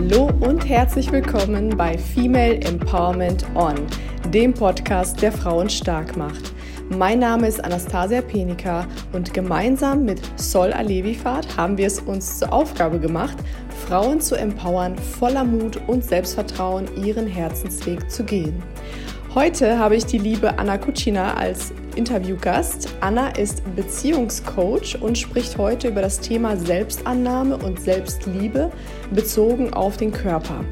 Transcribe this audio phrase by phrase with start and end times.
[0.00, 3.74] Hallo und herzlich willkommen bei Female Empowerment On,
[4.32, 6.52] dem Podcast, der Frauen stark macht.
[6.88, 12.52] Mein Name ist Anastasia Penika und gemeinsam mit Sol Alevifat haben wir es uns zur
[12.52, 13.38] Aufgabe gemacht,
[13.88, 18.62] Frauen zu empowern, voller Mut und Selbstvertrauen ihren Herzensweg zu gehen.
[19.34, 22.88] Heute habe ich die liebe Anna Kutschina als Interviewgast.
[23.00, 28.70] Anna ist Beziehungscoach und spricht heute über das Thema Selbstannahme und Selbstliebe
[29.10, 30.64] bezogen auf den Körper.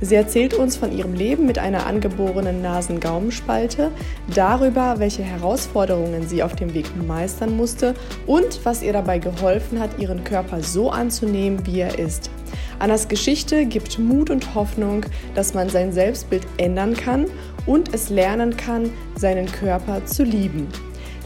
[0.00, 3.90] Sie erzählt uns von ihrem Leben mit einer angeborenen Nasen-Gaumenspalte,
[4.34, 7.94] darüber, welche Herausforderungen sie auf dem Weg meistern musste
[8.26, 12.30] und was ihr dabei geholfen hat, ihren Körper so anzunehmen, wie er ist.
[12.80, 17.26] Annas Geschichte gibt Mut und Hoffnung, dass man sein Selbstbild ändern kann
[17.66, 20.68] und es lernen kann, seinen Körper zu lieben.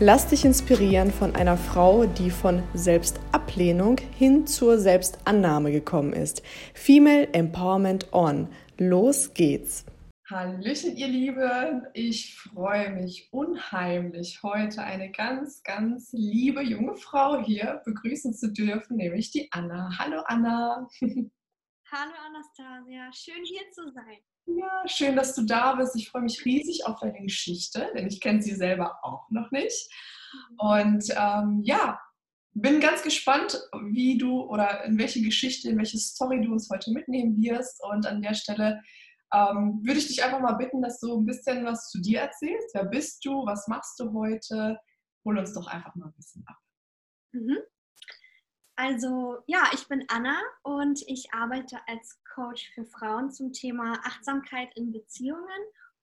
[0.00, 6.42] Lass dich inspirieren von einer Frau, die von Selbstablehnung hin zur Selbstannahme gekommen ist.
[6.74, 8.48] Female Empowerment On.
[8.76, 9.84] Los geht's!
[10.28, 11.82] Hallöchen, ihr Lieben.
[11.92, 18.96] Ich freue mich unheimlich, heute eine ganz, ganz liebe junge Frau hier begrüßen zu dürfen,
[18.96, 19.90] nämlich die Anna.
[19.98, 20.88] Hallo, Anna.
[21.00, 23.12] Hallo, Anastasia.
[23.12, 24.18] Schön hier zu sein.
[24.46, 25.96] Ja, schön, dass du da bist.
[25.96, 29.90] Ich freue mich riesig auf deine Geschichte, denn ich kenne sie selber auch noch nicht.
[30.58, 31.98] Und ähm, ja,
[32.52, 36.92] bin ganz gespannt, wie du oder in welche Geschichte, in welche Story du uns heute
[36.92, 37.82] mitnehmen wirst.
[37.82, 38.80] Und an der Stelle
[39.32, 42.74] ähm, würde ich dich einfach mal bitten, dass du ein bisschen was zu dir erzählst.
[42.74, 43.44] Wer bist du?
[43.46, 44.78] Was machst du heute?
[45.24, 46.56] Hol uns doch einfach mal ein bisschen ab.
[47.32, 47.58] Mhm.
[48.76, 54.68] Also ja, ich bin Anna und ich arbeite als Coach für Frauen zum Thema Achtsamkeit
[54.76, 55.60] in Beziehungen.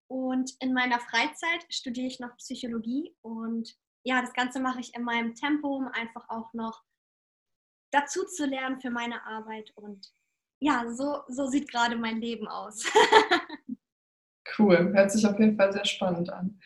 [0.07, 5.03] Und in meiner Freizeit studiere ich noch Psychologie und ja, das Ganze mache ich in
[5.03, 6.83] meinem Tempo, um einfach auch noch
[7.91, 9.71] dazu zu lernen für meine Arbeit.
[9.75, 10.11] Und
[10.59, 12.83] ja, so, so sieht gerade mein Leben aus.
[14.57, 16.59] cool, hört sich auf jeden Fall sehr spannend an.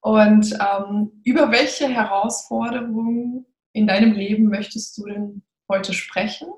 [0.00, 6.48] Und ähm, über welche Herausforderungen in deinem Leben möchtest du denn heute sprechen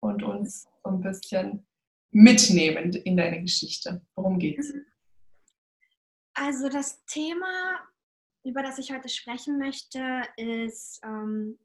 [0.00, 1.66] und uns so ein bisschen
[2.14, 4.00] mitnehmen in deine Geschichte?
[4.14, 4.72] Worum geht's?
[6.34, 7.80] Also das Thema,
[8.44, 11.58] über das ich heute sprechen möchte, ist ähm,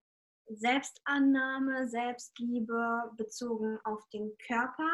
[0.47, 4.89] Selbstannahme, Selbstliebe bezogen auf den Körper.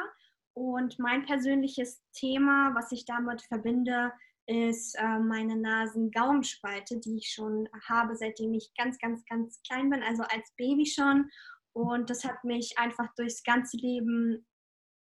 [0.54, 4.12] Und mein persönliches Thema, was ich damit verbinde,
[4.48, 10.04] ist äh, meine Nasen-Gaumenspalte, die ich schon habe, seitdem ich ganz, ganz, ganz klein bin,
[10.04, 11.30] also als Baby schon.
[11.74, 14.46] Und das hat mich einfach durchs ganze Leben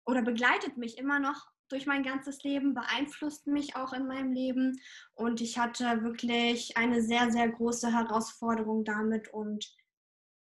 [0.09, 4.81] oder begleitet mich immer noch durch mein ganzes Leben, beeinflusst mich auch in meinem Leben.
[5.13, 9.31] Und ich hatte wirklich eine sehr, sehr große Herausforderung damit.
[9.31, 9.71] Und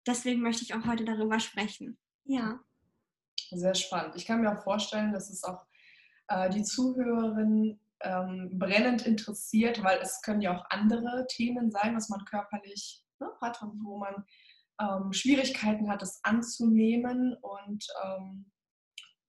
[0.05, 1.97] deswegen möchte ich auch heute darüber sprechen.
[2.25, 2.59] Ja.
[3.51, 4.15] Sehr spannend.
[4.15, 5.65] Ich kann mir auch vorstellen, dass es auch
[6.27, 12.09] äh, die Zuhörerinnen ähm, brennend interessiert, weil es können ja auch andere Themen sein, was
[12.09, 14.25] man körperlich ne, hat wo man
[14.81, 17.37] ähm, Schwierigkeiten hat, es anzunehmen.
[17.41, 18.51] Und ähm,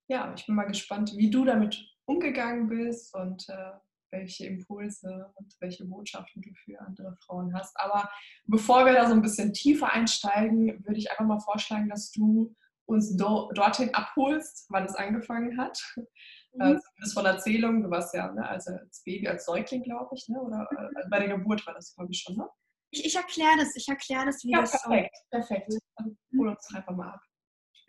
[0.08, 1.76] ja, ich bin mal gespannt, wie du damit
[2.06, 3.72] umgegangen bist und äh,
[4.10, 7.74] welche Impulse und welche Botschaften du für andere Frauen hast.
[7.78, 8.08] Aber
[8.46, 12.54] bevor wir da so ein bisschen tiefer einsteigen, würde ich einfach mal vorschlagen, dass du
[12.86, 15.80] uns do dorthin abholst, wann es angefangen hat.
[15.96, 16.60] Mhm.
[16.60, 20.28] Äh, zumindest von Erzählungen, du warst ja ne, also als Baby, als Säugling, glaube ich,
[20.28, 20.40] ne?
[20.40, 22.48] oder äh, bei der Geburt war das, glaube ich, schon, ne?
[22.90, 25.36] Ich, ich erkläre das, ich erkläre das, wie ja, das perfekt, so.
[25.36, 25.72] perfekt.
[25.96, 27.20] Dann hol uns einfach mal ab.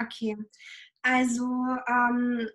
[0.01, 0.35] Okay,
[1.05, 1.45] also
[1.87, 2.49] ähm,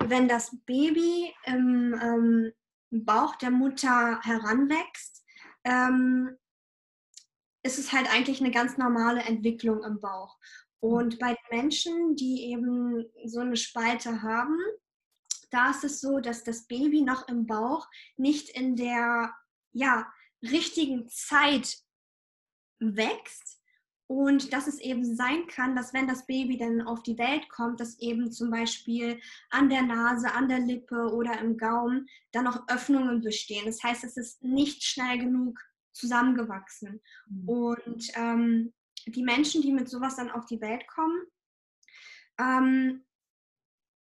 [0.00, 2.52] wenn das Baby im ähm,
[2.90, 5.24] Bauch der Mutter heranwächst,
[5.62, 6.36] ähm,
[7.62, 10.36] ist es halt eigentlich eine ganz normale Entwicklung im Bauch.
[10.80, 14.58] Und bei Menschen, die eben so eine Spalte haben,
[15.50, 17.86] da ist es so, dass das Baby noch im Bauch
[18.16, 19.32] nicht in der
[19.72, 21.76] ja, richtigen Zeit
[22.80, 23.55] wächst
[24.08, 27.80] und dass es eben sein kann, dass wenn das Baby dann auf die Welt kommt,
[27.80, 29.20] dass eben zum Beispiel
[29.50, 33.66] an der Nase, an der Lippe oder im Gaumen dann noch Öffnungen bestehen.
[33.66, 35.60] Das heißt, es ist nicht schnell genug
[35.92, 37.00] zusammengewachsen.
[37.28, 37.48] Mhm.
[37.48, 38.74] Und ähm,
[39.06, 41.26] die Menschen, die mit sowas dann auf die Welt kommen,
[42.38, 43.04] ähm,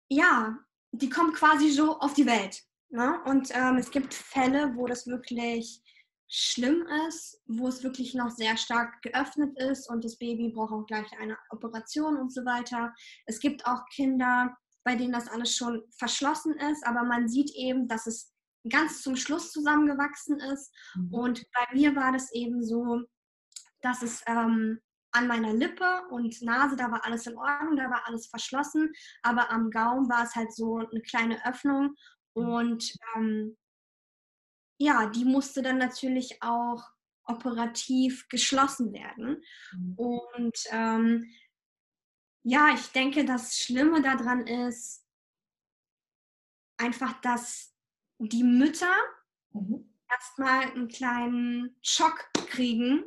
[0.08, 0.60] ja,
[0.92, 2.64] die kommen quasi so auf die Welt.
[2.90, 3.22] Ne?
[3.26, 5.82] Und ähm, es gibt Fälle, wo das wirklich
[6.30, 10.86] schlimm ist, wo es wirklich noch sehr stark geöffnet ist und das Baby braucht auch
[10.86, 12.94] gleich eine Operation und so weiter.
[13.26, 17.88] Es gibt auch Kinder, bei denen das alles schon verschlossen ist, aber man sieht eben,
[17.88, 18.32] dass es
[18.70, 20.72] ganz zum Schluss zusammengewachsen ist.
[20.96, 21.14] Mhm.
[21.14, 23.02] Und bei mir war das eben so,
[23.82, 24.80] dass es ähm,
[25.12, 28.92] an meiner Lippe und Nase, da war alles in Ordnung, da war alles verschlossen,
[29.24, 31.96] aber am Gaumen war es halt so eine kleine Öffnung
[32.34, 33.58] und ähm,
[34.80, 36.84] ja, die musste dann natürlich auch
[37.24, 39.44] operativ geschlossen werden.
[39.74, 39.94] Mhm.
[39.96, 41.32] Und ähm,
[42.44, 45.06] ja, ich denke, das Schlimme daran ist
[46.78, 47.76] einfach, dass
[48.18, 48.94] die Mütter
[49.52, 49.94] mhm.
[50.10, 53.04] erstmal einen kleinen Schock kriegen,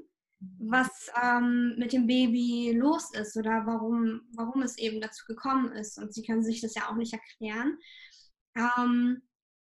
[0.58, 5.98] was ähm, mit dem Baby los ist oder warum, warum es eben dazu gekommen ist.
[5.98, 7.78] Und sie können sich das ja auch nicht erklären.
[8.56, 9.22] Ähm,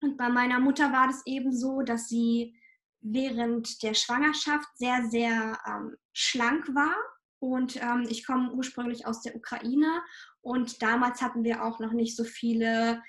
[0.01, 2.55] und bei meiner Mutter war das eben so, dass sie
[3.01, 6.95] während der Schwangerschaft sehr, sehr ähm, schlank war.
[7.39, 10.03] Und ähm, ich komme ursprünglich aus der Ukraine
[10.43, 13.03] und damals hatten wir auch noch nicht so viele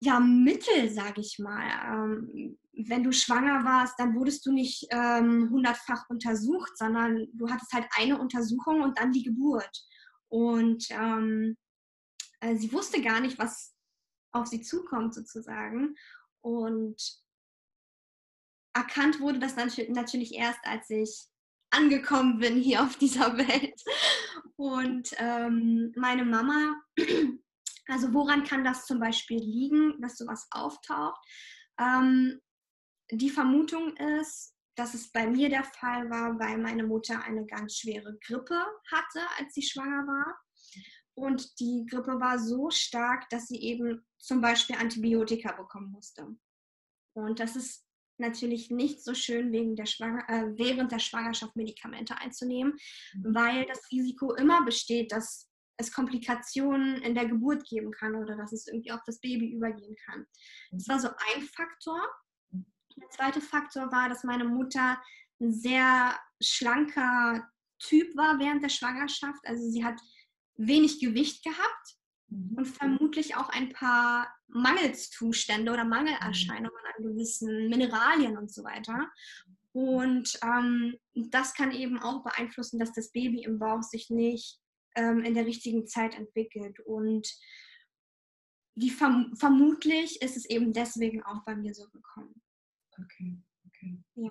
[0.00, 1.62] ja, Mittel, sage ich mal.
[1.86, 7.72] Ähm, wenn du schwanger warst, dann wurdest du nicht ähm, hundertfach untersucht, sondern du hattest
[7.72, 9.84] halt eine Untersuchung und dann die Geburt.
[10.28, 11.56] Und ähm,
[12.40, 13.72] äh, sie wusste gar nicht, was
[14.32, 15.96] auf sie zukommt sozusagen.
[16.40, 16.96] Und
[18.74, 21.26] erkannt wurde das natürlich erst, als ich
[21.70, 23.82] angekommen bin hier auf dieser Welt.
[24.56, 26.74] Und ähm, meine Mama,
[27.88, 31.20] also woran kann das zum Beispiel liegen, dass sowas auftaucht?
[31.78, 32.40] Ähm,
[33.10, 37.76] die Vermutung ist, dass es bei mir der Fall war, weil meine Mutter eine ganz
[37.76, 40.40] schwere Grippe hatte, als sie schwanger war.
[41.14, 46.26] Und die Grippe war so stark, dass sie eben zum Beispiel Antibiotika bekommen musste.
[47.14, 47.84] Und das ist
[48.18, 52.74] natürlich nicht so schön wegen der Schwanger äh, während der Schwangerschaft Medikamente einzunehmen,
[53.14, 53.34] mhm.
[53.34, 58.52] weil das Risiko immer besteht, dass es Komplikationen in der Geburt geben kann oder dass
[58.52, 60.26] es irgendwie auf das Baby übergehen kann.
[60.70, 62.00] Das war so ein Faktor.
[62.52, 65.02] Der zweite Faktor war, dass meine Mutter
[65.40, 67.48] ein sehr schlanker
[67.78, 69.40] Typ war während der Schwangerschaft.
[69.44, 70.00] Also sie hat
[70.56, 71.96] wenig Gewicht gehabt
[72.28, 72.58] mhm.
[72.58, 79.10] und vermutlich auch ein paar Mangelzustände oder Mangelerscheinungen an gewissen Mineralien und so weiter.
[79.72, 84.60] Und ähm, das kann eben auch beeinflussen, dass das Baby im Bauch sich nicht
[84.94, 86.78] ähm, in der richtigen Zeit entwickelt.
[86.80, 87.26] Und
[88.74, 92.42] die verm vermutlich ist es eben deswegen auch bei mir so gekommen.
[92.98, 93.98] Okay, okay.
[94.14, 94.30] Ja.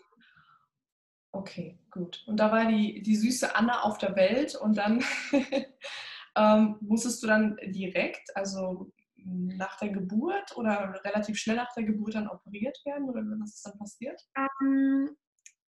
[1.34, 2.24] Okay, gut.
[2.28, 5.04] Und da war die, die süße Anna auf der Welt und dann
[6.36, 8.92] ähm, musstest du dann direkt, also
[9.24, 13.66] nach der Geburt oder relativ schnell nach der Geburt dann operiert werden oder was ist
[13.66, 14.22] dann passiert?
[14.36, 15.16] Ähm,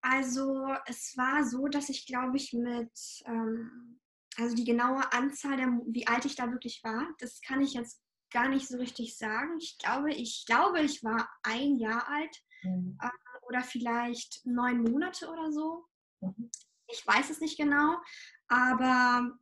[0.01, 2.91] also es war so, dass ich glaube ich mit,
[3.27, 4.01] ähm,
[4.39, 8.01] also die genaue Anzahl, der, wie alt ich da wirklich war, das kann ich jetzt
[8.31, 9.59] gar nicht so richtig sagen.
[9.59, 12.99] Ich glaube, ich glaube, ich war ein Jahr alt mhm.
[13.01, 13.09] äh,
[13.47, 15.85] oder vielleicht neun Monate oder so.
[16.21, 16.51] Mhm.
[16.89, 17.97] Ich weiß es nicht genau,
[18.49, 19.39] aber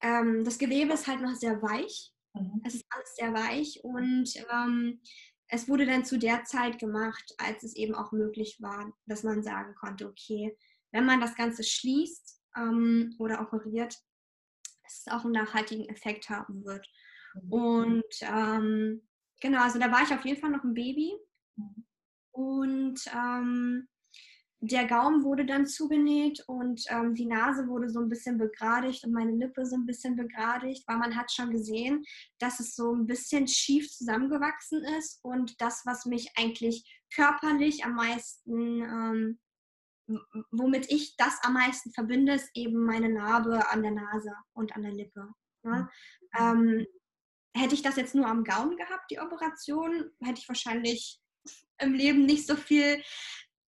[0.00, 2.12] ähm, das Gewebe ist halt noch sehr weich.
[2.34, 2.62] Mhm.
[2.64, 5.00] Es ist alles sehr weich und ähm,
[5.48, 9.42] es wurde dann zu der Zeit gemacht, als es eben auch möglich war, dass man
[9.42, 10.56] sagen konnte, okay,
[10.92, 13.96] wenn man das Ganze schließt ähm, oder operiert,
[14.82, 16.88] dass es auch einen nachhaltigen Effekt haben wird.
[17.34, 17.52] Mhm.
[17.52, 19.08] Und ähm,
[19.40, 21.12] genau, also da war ich auf jeden Fall noch ein Baby.
[21.56, 21.86] Mhm.
[22.32, 23.88] Und ähm,
[24.60, 29.12] der Gaumen wurde dann zugenäht und ähm, die Nase wurde so ein bisschen begradigt und
[29.12, 32.04] meine Lippe so ein bisschen begradigt, weil man hat schon gesehen,
[32.38, 37.94] dass es so ein bisschen schief zusammengewachsen ist und das, was mich eigentlich körperlich am
[37.94, 39.38] meisten, ähm,
[40.50, 44.82] womit ich das am meisten verbinde, ist eben meine Narbe an der Nase und an
[44.82, 45.28] der Lippe.
[45.64, 45.88] Ne?
[46.38, 46.86] Ähm,
[47.54, 51.20] hätte ich das jetzt nur am Gaumen gehabt, die Operation, hätte ich wahrscheinlich
[51.78, 53.02] im Leben nicht so viel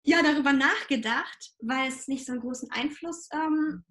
[0.09, 3.85] ja darüber nachgedacht, weil es nicht so einen großen Einfluss ähm,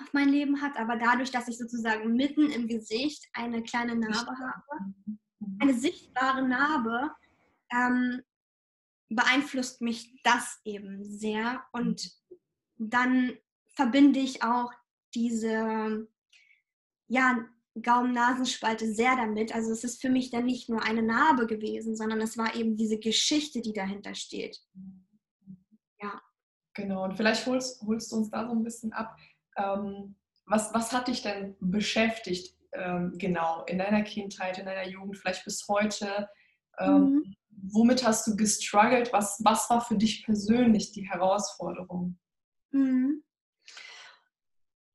[0.00, 4.30] auf mein Leben hat, aber dadurch, dass ich sozusagen mitten im Gesicht eine kleine Narbe
[4.30, 5.58] habe, mhm.
[5.60, 7.10] eine sichtbare Narbe,
[7.72, 8.22] ähm,
[9.08, 12.10] beeinflusst mich das eben sehr und
[12.76, 13.32] dann
[13.76, 14.72] verbinde ich auch
[15.14, 16.08] diese
[17.08, 17.44] ja,
[17.80, 19.54] Gaumen-Nasenspalte sehr damit.
[19.54, 22.76] Also es ist für mich dann nicht nur eine Narbe gewesen, sondern es war eben
[22.76, 24.60] diese Geschichte, die dahinter steht.
[26.74, 29.16] Genau, und vielleicht holst, holst du uns da so ein bisschen ab.
[29.56, 30.16] Ähm,
[30.46, 35.44] was, was hat dich denn beschäftigt, ähm, genau, in deiner Kindheit, in deiner Jugend, vielleicht
[35.44, 36.28] bis heute?
[36.78, 37.36] Ähm, mhm.
[37.48, 39.12] Womit hast du gestruggelt?
[39.12, 42.18] Was, was war für dich persönlich die Herausforderung?
[42.72, 43.22] Mhm.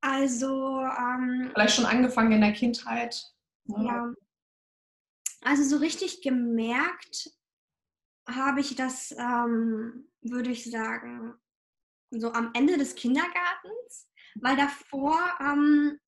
[0.01, 0.81] Also.
[0.81, 3.23] Ähm, vielleicht schon angefangen in der Kindheit?
[3.65, 3.85] Ne?
[3.85, 4.13] Ja.
[5.41, 7.31] Also so richtig gemerkt
[8.27, 11.33] habe ich das, ähm, würde ich sagen,
[12.11, 15.99] so am Ende des Kindergartens, weil davor ähm,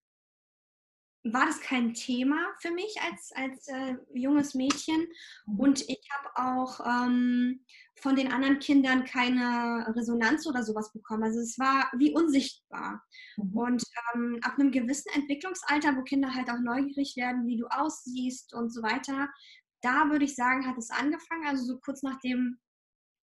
[1.24, 5.08] war das kein Thema für mich als, als äh, junges Mädchen.
[5.46, 7.64] Und ich habe auch ähm,
[7.96, 11.24] von den anderen Kindern keine Resonanz oder sowas bekommen.
[11.24, 13.04] Also es war wie unsichtbar.
[13.38, 13.54] Mhm.
[13.58, 13.84] Und
[14.16, 18.72] ähm, ab einem gewissen Entwicklungsalter, wo Kinder halt auch neugierig werden, wie du aussiehst und
[18.72, 19.30] so weiter,
[19.82, 21.46] da würde ich sagen, hat es angefangen.
[21.46, 22.60] Also so kurz nach dem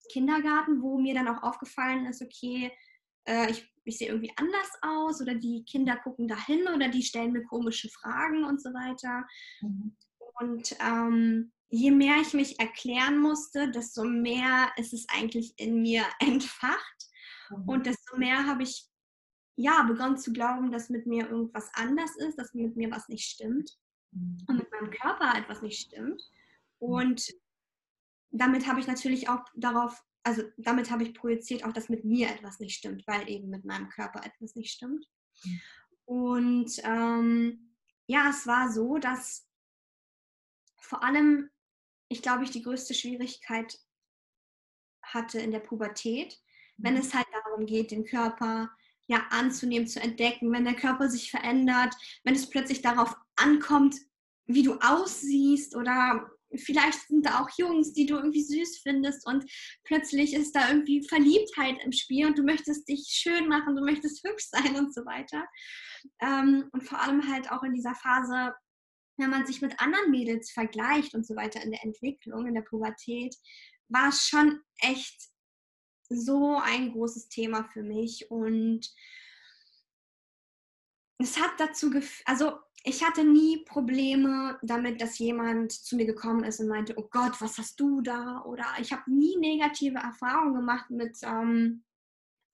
[0.09, 2.71] Kindergarten, wo mir dann auch aufgefallen ist, okay,
[3.25, 7.33] äh, ich ich sehe irgendwie anders aus oder die Kinder gucken dahin oder die stellen
[7.33, 9.27] mir komische Fragen und so weiter.
[9.61, 9.97] Mhm.
[10.39, 16.03] Und ähm, je mehr ich mich erklären musste, desto mehr ist es eigentlich in mir
[16.19, 17.09] entfacht.
[17.49, 17.67] Mhm.
[17.67, 18.87] Und desto mehr habe ich
[19.55, 23.25] ja begonnen zu glauben, dass mit mir irgendwas anders ist, dass mit mir was nicht
[23.25, 23.77] stimmt
[24.11, 24.37] mhm.
[24.47, 26.21] und mit meinem Körper etwas nicht stimmt.
[26.79, 26.87] Mhm.
[26.87, 27.33] Und
[28.31, 32.29] damit habe ich natürlich auch darauf also damit habe ich projiziert auch, dass mit mir
[32.29, 35.05] etwas nicht stimmt, weil eben mit meinem Körper etwas nicht stimmt.
[36.05, 37.75] Und ähm,
[38.07, 39.47] ja, es war so, dass
[40.81, 41.49] vor allem,
[42.09, 43.79] ich glaube, ich die größte Schwierigkeit
[45.01, 46.39] hatte in der Pubertät,
[46.77, 47.01] wenn mhm.
[47.01, 48.69] es halt darum geht, den Körper
[49.07, 53.95] ja anzunehmen, zu entdecken, wenn der Körper sich verändert, wenn es plötzlich darauf ankommt,
[54.45, 59.45] wie du aussiehst oder vielleicht sind da auch Jungs, die du irgendwie süß findest und
[59.83, 64.25] plötzlich ist da irgendwie Verliebtheit im Spiel und du möchtest dich schön machen, du möchtest
[64.27, 65.45] hübsch sein und so weiter.
[66.21, 68.53] Ähm, und vor allem halt auch in dieser Phase,
[69.17, 72.61] wenn man sich mit anderen Mädels vergleicht und so weiter in der Entwicklung, in der
[72.61, 73.35] Pubertät,
[73.89, 75.29] war es schon echt
[76.09, 78.89] so ein großes Thema für mich und
[81.19, 86.43] es hat dazu geführt, also ich hatte nie Probleme damit, dass jemand zu mir gekommen
[86.43, 88.41] ist und meinte, oh Gott, was hast du da?
[88.45, 91.83] Oder ich habe nie negative Erfahrungen gemacht mit ähm,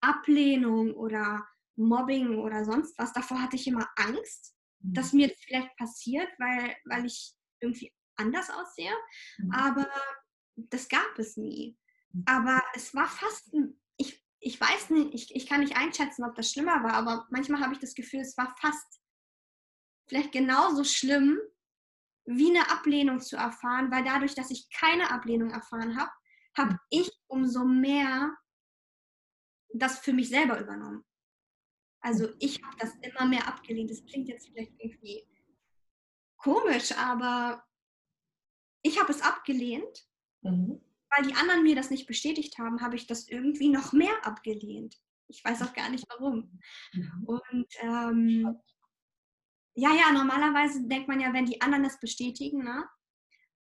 [0.02, 3.14] Ablehnung oder Mobbing oder sonst was.
[3.14, 4.94] Davor hatte ich immer Angst, mhm.
[4.94, 8.94] dass mir das vielleicht passiert, weil, weil ich irgendwie anders aussehe.
[9.38, 9.52] Mhm.
[9.52, 9.90] Aber
[10.56, 11.78] das gab es nie.
[12.14, 12.24] Mhm.
[12.26, 13.54] Aber es war fast,
[13.98, 17.62] ich, ich weiß nicht, ich, ich kann nicht einschätzen, ob das schlimmer war, aber manchmal
[17.62, 19.02] habe ich das Gefühl, es war fast
[20.08, 21.40] vielleicht genauso schlimm,
[22.26, 26.12] wie eine Ablehnung zu erfahren, weil dadurch, dass ich keine Ablehnung erfahren habe,
[26.58, 28.36] habe ich umso mehr
[29.74, 31.04] das für mich selber übernommen.
[32.02, 33.92] Also ich habe das immer mehr abgelehnt.
[33.92, 35.28] Das klingt jetzt vielleicht irgendwie
[36.38, 37.64] komisch, aber
[38.84, 40.08] ich habe es abgelehnt,
[40.42, 40.82] mhm.
[41.10, 44.96] weil die anderen mir das nicht bestätigt haben, habe ich das irgendwie noch mehr abgelehnt.
[45.28, 46.60] Ich weiß auch gar nicht warum.
[46.94, 47.24] Mhm.
[47.26, 48.60] Und ähm,
[49.76, 52.88] ja, ja, normalerweise denkt man ja, wenn die anderen das bestätigen, ne?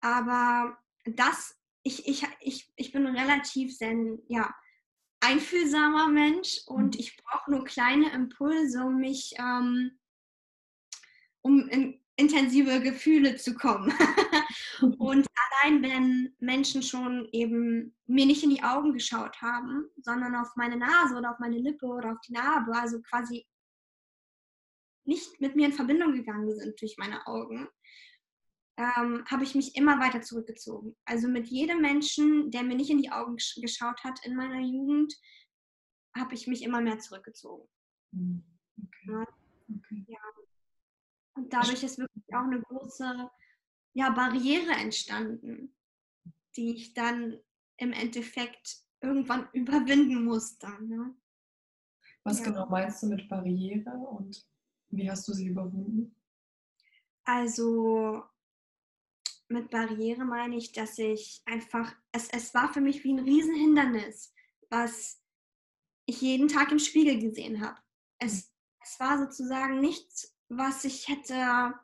[0.00, 4.54] Aber das, ich, ich, ich, ich bin ein relativ sen, ja,
[5.20, 7.00] einfühlsamer Mensch und mhm.
[7.00, 9.98] ich brauche nur kleine Impulse, um mich, ähm,
[11.42, 13.92] um in intensive Gefühle zu kommen.
[14.98, 20.54] und allein wenn Menschen schon eben mir nicht in die Augen geschaut haben, sondern auf
[20.56, 23.46] meine Nase oder auf meine Lippe oder auf die Narbe, also quasi
[25.06, 27.68] nicht mit mir in Verbindung gegangen sind durch meine Augen,
[28.76, 30.96] ähm, habe ich mich immer weiter zurückgezogen.
[31.04, 35.14] Also mit jedem Menschen, der mir nicht in die Augen geschaut hat in meiner Jugend,
[36.16, 37.68] habe ich mich immer mehr zurückgezogen.
[38.12, 38.44] Hm,
[38.82, 39.10] okay.
[39.10, 39.26] Ja.
[39.76, 40.04] Okay.
[40.08, 40.18] ja.
[41.36, 43.30] Und dadurch ist wirklich auch eine große
[43.94, 45.74] ja, Barriere entstanden,
[46.56, 47.40] die ich dann
[47.78, 50.68] im Endeffekt irgendwann überwinden musste.
[50.82, 51.16] Ne?
[52.24, 52.46] Was ja.
[52.46, 54.46] genau meinst du mit Barriere und
[54.96, 56.14] wie hast du sie überwunden?
[57.24, 58.22] Also
[59.48, 64.34] mit Barriere meine ich, dass ich einfach, es, es war für mich wie ein Riesenhindernis,
[64.70, 65.22] was
[66.06, 67.80] ich jeden Tag im Spiegel gesehen habe.
[68.18, 71.74] Es, es war sozusagen nichts, was ich hätte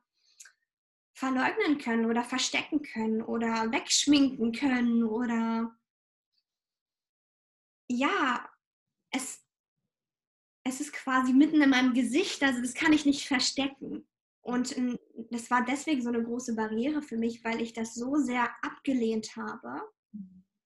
[1.12, 5.76] verleugnen können oder verstecken können oder wegschminken können oder
[7.88, 8.48] ja,
[9.10, 9.44] es,
[10.70, 14.06] es ist quasi mitten in meinem Gesicht, also das kann ich nicht verstecken.
[14.40, 14.74] Und
[15.30, 19.36] das war deswegen so eine große Barriere für mich, weil ich das so sehr abgelehnt
[19.36, 19.82] habe,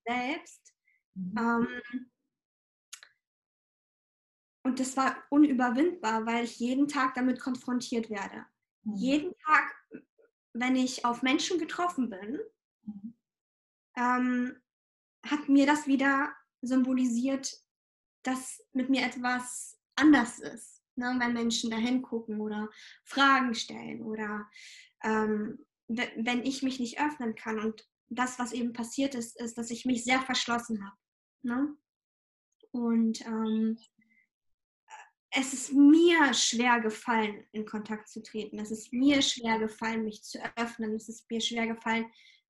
[0.07, 0.75] selbst.
[1.15, 1.35] Mhm.
[1.39, 2.11] Ähm,
[4.63, 8.47] und das war unüberwindbar, weil ich jeden Tag damit konfrontiert werde.
[8.85, 8.95] Mhm.
[8.95, 9.75] Jeden Tag,
[10.53, 12.41] wenn ich auf Menschen getroffen bin,
[12.83, 13.15] mhm.
[13.97, 14.63] ähm,
[15.27, 16.33] hat mir das wieder
[16.63, 17.61] symbolisiert,
[18.23, 21.15] dass mit mir etwas anders ist, ne?
[21.19, 22.69] wenn Menschen da hingucken oder
[23.05, 24.49] Fragen stellen oder
[25.03, 27.59] ähm, wenn ich mich nicht öffnen kann.
[27.59, 30.97] Und das, was eben passiert ist, ist, dass ich mich sehr verschlossen habe.
[31.43, 31.77] Ne?
[32.71, 33.79] Und ähm,
[35.37, 38.59] es ist mir schwer gefallen, in Kontakt zu treten.
[38.59, 40.95] Es ist mir schwer gefallen, mich zu öffnen.
[40.95, 42.07] Es ist mir schwer gefallen,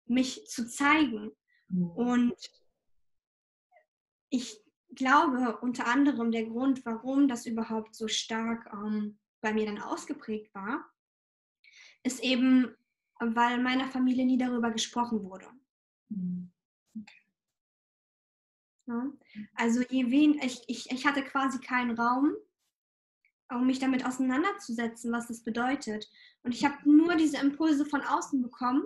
[0.07, 1.33] mich zu zeigen.
[1.69, 1.91] Mhm.
[1.91, 2.37] Und
[4.29, 4.63] ich
[4.95, 10.55] glaube, unter anderem der Grund, warum das überhaupt so stark ähm, bei mir dann ausgeprägt
[10.55, 10.85] war,
[12.03, 12.75] ist eben,
[13.21, 15.47] weil meiner Familie nie darüber gesprochen wurde.
[16.09, 16.51] Mhm.
[16.99, 17.25] Okay.
[18.87, 19.13] Ja?
[19.55, 22.35] Also je wen, ich, ich, ich hatte quasi keinen Raum,
[23.51, 26.11] um mich damit auseinanderzusetzen, was das bedeutet.
[26.43, 28.85] Und ich habe nur diese Impulse von außen bekommen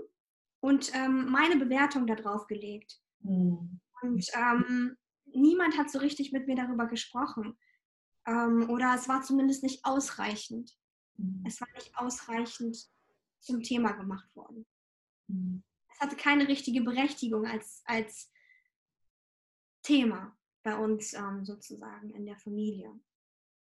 [0.61, 3.01] und ähm, meine Bewertung darauf gelegt.
[3.21, 3.81] Mhm.
[4.03, 4.97] Und ähm,
[5.35, 7.59] niemand hat so richtig mit mir darüber gesprochen.
[8.27, 10.77] Ähm, oder es war zumindest nicht ausreichend.
[11.17, 11.45] Mhm.
[11.47, 12.77] Es war nicht ausreichend
[13.41, 14.67] zum Thema gemacht worden.
[15.29, 15.63] Mhm.
[15.93, 18.31] Es hatte keine richtige Berechtigung als, als
[19.83, 22.93] Thema bei uns ähm, sozusagen in der Familie.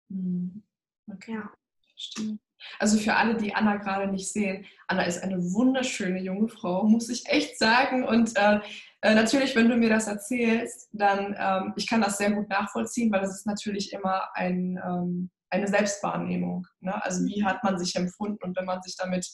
[0.09, 0.63] Mhm.
[1.11, 1.33] Okay.
[1.33, 1.53] Ja.
[1.89, 2.39] Verstehe.
[2.79, 7.09] Also für alle, die Anna gerade nicht sehen, Anna ist eine wunderschöne junge Frau, muss
[7.09, 8.03] ich echt sagen.
[8.03, 8.59] Und äh,
[9.01, 13.11] äh, natürlich, wenn du mir das erzählst, dann ähm, ich kann das sehr gut nachvollziehen,
[13.11, 16.65] weil das ist natürlich immer ein, ähm, eine Selbstwahrnehmung.
[16.79, 17.03] Ne?
[17.03, 19.27] Also wie hat man sich empfunden und wenn man sich damit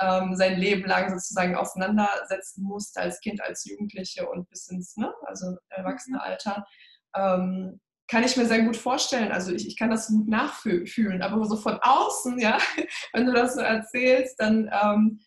[0.00, 5.12] ähm, sein Leben lang sozusagen auseinandersetzen musste als Kind, als Jugendliche und bis ins ne?
[5.26, 6.66] also Erwachsenealter,
[7.14, 9.32] ähm, kann ich mir sehr gut vorstellen.
[9.32, 12.58] Also ich, ich kann das gut nachfühlen, aber so von außen, ja,
[13.12, 15.20] wenn du das so erzählst, dann ähm,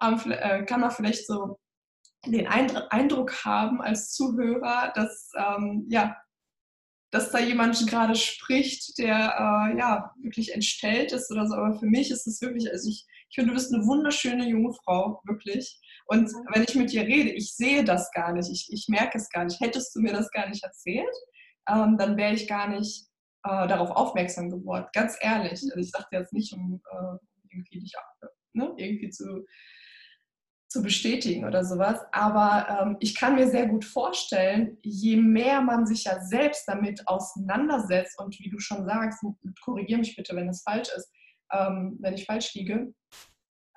[0.00, 1.58] äh, kann man vielleicht so
[2.26, 6.16] den Eindruck haben als Zuhörer, dass ähm, ja,
[7.12, 11.54] dass da jemand gerade spricht, der äh, ja wirklich entstellt ist oder so.
[11.54, 14.74] Aber für mich ist es wirklich, also ich, ich finde, du bist eine wunderschöne junge
[14.84, 15.80] Frau, wirklich.
[16.06, 19.28] Und wenn ich mit dir rede, ich sehe das gar nicht, ich, ich merke es
[19.30, 19.60] gar nicht.
[19.60, 21.14] Hättest du mir das gar nicht erzählt,
[21.68, 23.06] ähm, dann wäre ich gar nicht
[23.44, 24.86] äh, darauf aufmerksam geworden.
[24.92, 25.52] Ganz ehrlich.
[25.62, 27.16] Also ich sagte jetzt nicht, um äh,
[27.50, 27.94] irgendwie dich
[28.52, 29.46] ne, irgendwie zu,
[30.68, 32.00] zu bestätigen oder sowas.
[32.12, 37.06] Aber ähm, ich kann mir sehr gut vorstellen, je mehr man sich ja selbst damit
[37.06, 39.24] auseinandersetzt und wie du schon sagst,
[39.62, 41.12] korrigiere mich bitte, wenn es falsch ist,
[41.52, 42.92] ähm, wenn ich falsch liege,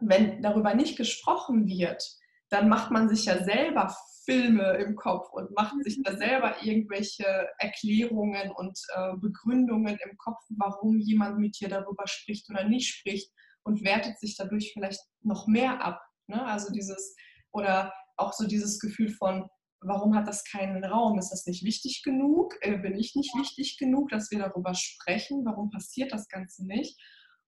[0.02, 2.04] wenn darüber nicht gesprochen wird,
[2.50, 7.26] dann macht man sich ja selber Filme im Kopf und macht sich da selber irgendwelche
[7.58, 13.32] Erklärungen und äh, Begründungen im Kopf, warum jemand mit dir darüber spricht oder nicht spricht
[13.64, 16.00] und wertet sich dadurch vielleicht noch mehr ab.
[16.28, 16.44] Ne?
[16.46, 17.16] Also dieses,
[17.52, 19.48] oder auch so dieses Gefühl von,
[19.82, 21.18] warum hat das keinen Raum?
[21.18, 22.56] Ist das nicht wichtig genug?
[22.62, 25.46] Äh, bin ich nicht wichtig genug, dass wir darüber sprechen?
[25.46, 27.00] Warum passiert das Ganze nicht?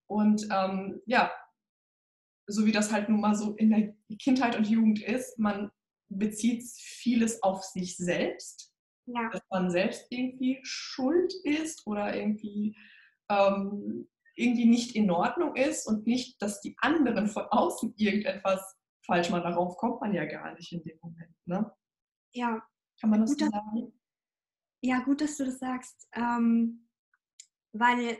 [0.06, 1.30] Und ähm, ja,
[2.52, 5.70] so wie das halt nun mal so in der Kindheit und Jugend ist, man
[6.08, 8.72] bezieht vieles auf sich selbst,
[9.06, 9.30] ja.
[9.30, 12.76] dass man selbst irgendwie schuld ist oder irgendwie,
[13.30, 19.30] ähm, irgendwie nicht in Ordnung ist und nicht, dass die anderen von außen irgendetwas falsch
[19.30, 19.44] machen.
[19.44, 21.34] Darauf kommt man ja gar nicht in dem Moment.
[21.46, 21.72] Ne?
[22.32, 22.62] Ja.
[23.00, 24.00] Kann man das gut, so sagen?
[24.82, 26.08] Ja, gut, dass du das sagst.
[26.12, 26.88] Ähm,
[27.72, 28.18] weil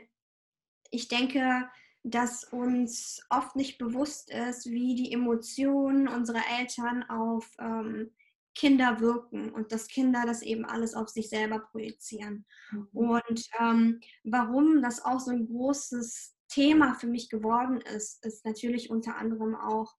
[0.89, 1.69] ich denke,
[2.03, 8.11] dass uns oft nicht bewusst ist, wie die Emotionen unserer Eltern auf ähm,
[8.55, 12.45] Kinder wirken und dass Kinder das eben alles auf sich selber projizieren.
[12.71, 12.87] Mhm.
[12.91, 18.89] Und ähm, warum das auch so ein großes Thema für mich geworden ist, ist natürlich
[18.89, 19.95] unter anderem auch,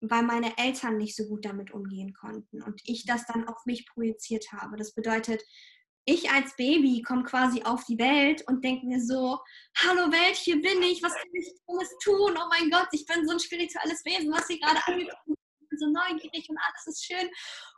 [0.00, 3.86] weil meine Eltern nicht so gut damit umgehen konnten und ich das dann auf mich
[3.86, 4.76] projiziert habe.
[4.76, 5.42] Das bedeutet,
[6.06, 9.38] ich als Baby komme quasi auf die Welt und denke mir so,
[9.76, 12.36] hallo Welt, hier bin ich, was kann ich Tolles tun?
[12.36, 15.78] Oh mein Gott, ich bin so ein spirituelles Wesen, was hier gerade angekommen ich bin
[15.78, 17.28] so neugierig und alles ist schön.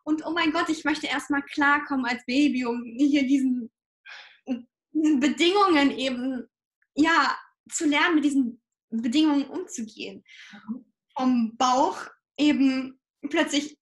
[0.04, 3.70] Und oh mein Gott, ich möchte erstmal klarkommen als Baby, um hier diesen,
[4.92, 6.46] diesen Bedingungen eben,
[6.94, 7.36] ja,
[7.70, 10.24] zu lernen, mit diesen Bedingungen umzugehen.
[11.16, 11.98] Vom Bauch
[12.36, 13.78] eben plötzlich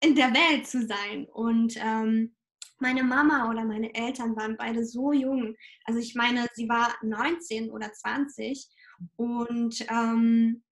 [0.00, 1.26] in der Welt zu sein.
[1.26, 2.36] Und ähm,
[2.80, 5.54] meine Mama oder meine Eltern waren beide so jung.
[5.84, 8.68] Also ich meine, sie war 19 oder 20
[9.16, 10.62] und ähm,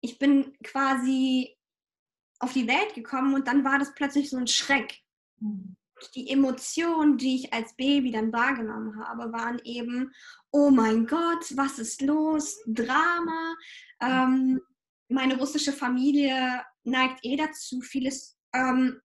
[0.00, 1.56] ich bin quasi
[2.38, 4.98] auf die Welt gekommen und dann war das plötzlich so ein Schreck.
[6.14, 10.12] Die Emotionen, die ich als Baby dann wahrgenommen habe, waren eben,
[10.50, 12.58] oh mein Gott, was ist los?
[12.66, 13.54] Drama.
[14.00, 14.60] Ähm,
[15.08, 19.00] meine russische Familie neigt eh dazu, vieles ähm,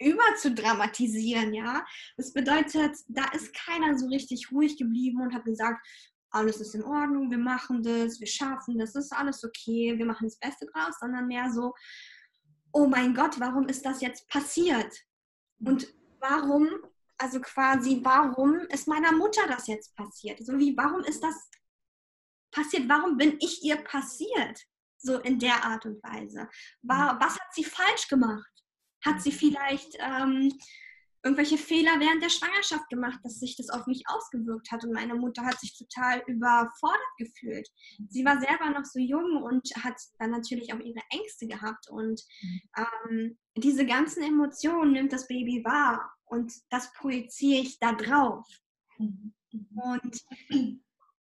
[0.00, 1.84] überzudramatisieren, ja.
[2.16, 5.86] Das bedeutet, da ist keiner so richtig ruhig geblieben und hat gesagt,
[6.30, 10.26] alles ist in Ordnung, wir machen das, wir schaffen das, ist alles okay, wir machen
[10.26, 11.74] das Beste draus, sondern mehr so,
[12.72, 14.94] oh mein Gott, warum ist das jetzt passiert?
[15.58, 15.88] Und
[16.20, 16.68] warum
[17.18, 20.38] also quasi, warum ist meiner Mutter das jetzt passiert?
[20.44, 21.50] So wie, warum ist das
[22.52, 22.88] passiert?
[22.88, 24.62] Warum bin ich ihr passiert?
[24.98, 26.48] So in der Art und Weise.
[26.82, 28.57] War, was hat sie falsch gemacht?
[29.04, 30.52] Hat sie vielleicht ähm,
[31.24, 34.84] irgendwelche Fehler während der Schwangerschaft gemacht, dass sich das auf mich ausgewirkt hat.
[34.84, 37.68] Und meine Mutter hat sich total überfordert gefühlt.
[38.08, 41.88] Sie war selber noch so jung und hat dann natürlich auch ihre Ängste gehabt.
[41.90, 42.22] Und
[42.76, 48.46] ähm, diese ganzen Emotionen nimmt das Baby wahr und das projiziere ich da drauf.
[48.98, 50.24] Und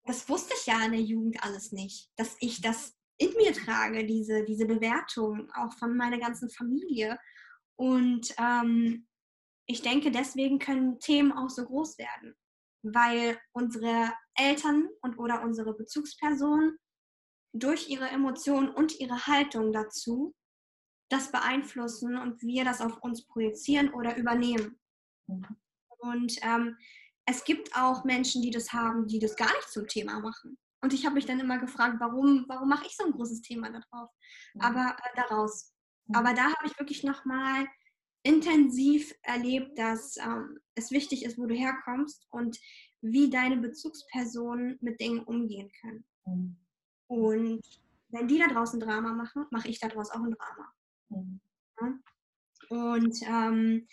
[0.04, 4.06] das wusste ich ja in der Jugend alles nicht, dass ich das in mir trage,
[4.06, 7.18] diese, diese Bewertung auch von meiner ganzen Familie.
[7.78, 9.06] Und ähm,
[9.66, 12.34] ich denke, deswegen können Themen auch so groß werden,
[12.82, 16.76] weil unsere Eltern und oder unsere Bezugspersonen
[17.52, 20.34] durch ihre Emotionen und ihre Haltung dazu
[21.10, 24.78] das beeinflussen und wir das auf uns projizieren oder übernehmen.
[25.98, 26.76] Und ähm,
[27.26, 30.58] es gibt auch Menschen, die das haben, die das gar nicht zum Thema machen.
[30.80, 33.70] Und ich habe mich dann immer gefragt, warum, warum mache ich so ein großes Thema
[33.70, 34.10] darauf?
[34.54, 34.60] Mhm.
[34.60, 35.72] Aber äh, daraus.
[36.08, 36.14] Mhm.
[36.14, 37.66] Aber da habe ich wirklich nochmal
[38.22, 42.58] intensiv erlebt, dass ähm, es wichtig ist, wo du herkommst und
[43.00, 46.04] wie deine Bezugspersonen mit Dingen umgehen können.
[46.26, 46.56] Mhm.
[47.06, 47.62] Und
[48.08, 50.72] wenn die da draußen Drama machen, mache ich daraus auch ein Drama.
[51.10, 51.40] Mhm.
[51.80, 51.98] Ja?
[52.70, 53.86] Und ähm,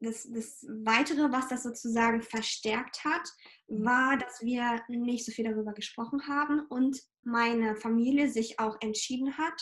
[0.00, 3.28] das, das Weitere, was das sozusagen verstärkt hat,
[3.66, 9.36] war, dass wir nicht so viel darüber gesprochen haben und meine Familie sich auch entschieden
[9.36, 9.60] hat,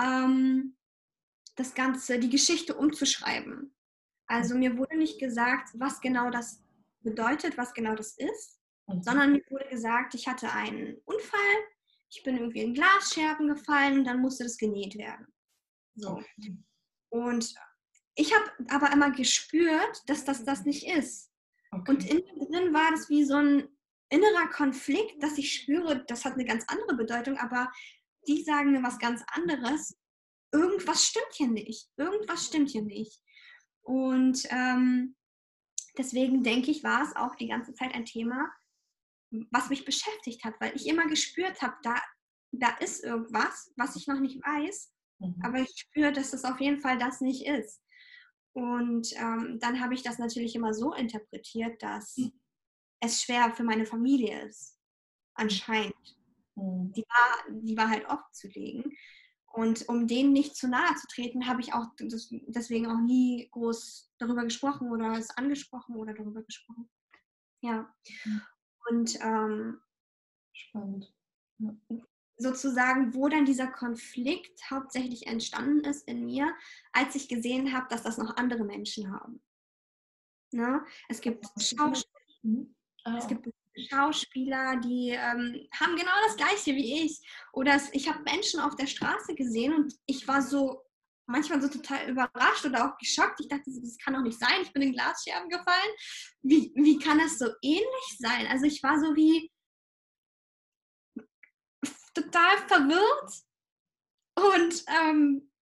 [0.00, 0.76] ähm,
[1.56, 3.74] das Ganze, die Geschichte umzuschreiben.
[4.26, 6.62] Also mir wurde nicht gesagt, was genau das
[7.00, 8.58] bedeutet, was genau das ist,
[8.88, 9.02] mhm.
[9.02, 11.56] sondern mir wurde gesagt, ich hatte einen Unfall,
[12.10, 15.26] ich bin irgendwie in Glasscherben gefallen und dann musste das genäht werden.
[15.94, 16.22] So.
[17.10, 17.54] Und
[18.14, 21.30] ich habe aber immer gespürt, dass das das nicht ist.
[21.70, 21.90] Okay.
[21.90, 23.68] Und innen drin war das wie so ein
[24.10, 27.72] innerer Konflikt, dass ich spüre, das hat eine ganz andere Bedeutung, aber
[28.28, 29.96] die sagen mir was ganz anderes
[30.52, 31.88] irgendwas stimmt hier nicht.
[31.96, 33.20] Irgendwas stimmt hier nicht.
[33.82, 35.16] Und ähm,
[35.98, 38.52] deswegen denke ich, war es auch die ganze Zeit ein Thema,
[39.50, 42.00] was mich beschäftigt hat, weil ich immer gespürt habe, da,
[42.52, 45.40] da ist irgendwas, was ich noch nicht weiß, mhm.
[45.42, 47.82] aber ich spüre, dass es auf jeden Fall das nicht ist.
[48.54, 52.32] Und ähm, dann habe ich das natürlich immer so interpretiert, dass mhm.
[53.00, 54.78] es schwer für meine Familie ist,
[55.34, 56.16] anscheinend.
[56.54, 56.92] Mhm.
[56.92, 57.76] Die, war, die
[58.32, 58.96] zu legen.
[59.52, 64.10] Und um denen nicht zu nahe zu treten, habe ich auch deswegen auch nie groß
[64.18, 66.88] darüber gesprochen oder es angesprochen oder darüber gesprochen.
[67.60, 67.94] Ja.
[68.24, 68.42] Mhm.
[68.88, 69.80] Und ähm,
[70.52, 71.12] spannend.
[71.58, 71.76] Ja.
[72.42, 76.52] Sozusagen, wo dann dieser Konflikt hauptsächlich entstanden ist in mir,
[76.92, 79.42] als ich gesehen habe, dass das noch andere Menschen haben.
[80.52, 80.84] Ne?
[81.08, 82.20] Es gibt Schauspieler.
[82.42, 82.74] Mhm.
[83.04, 83.16] Oh.
[83.18, 83.48] Es gibt
[83.90, 87.20] Schauspieler, die ähm, haben genau das gleiche wie ich.
[87.52, 90.82] Oder ich habe Menschen auf der Straße gesehen und ich war so
[91.26, 93.40] manchmal so total überrascht oder auch geschockt.
[93.40, 94.62] Ich dachte, das kann doch nicht sein.
[94.62, 95.92] Ich bin in Glasscherben gefallen.
[96.42, 98.46] Wie, wie kann das so ähnlich sein?
[98.48, 99.50] Also ich war so wie
[102.14, 103.44] total verwirrt
[104.34, 105.52] und ähm,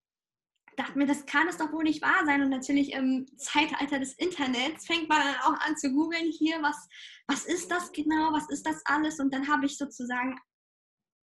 [0.77, 2.43] dachte mir, das kann es doch wohl nicht wahr sein.
[2.43, 6.89] Und natürlich im Zeitalter des Internets fängt man dann auch an zu googeln hier, was,
[7.27, 9.21] was ist das genau, was ist das alles?
[9.21, 10.39] Und dann habe ich sozusagen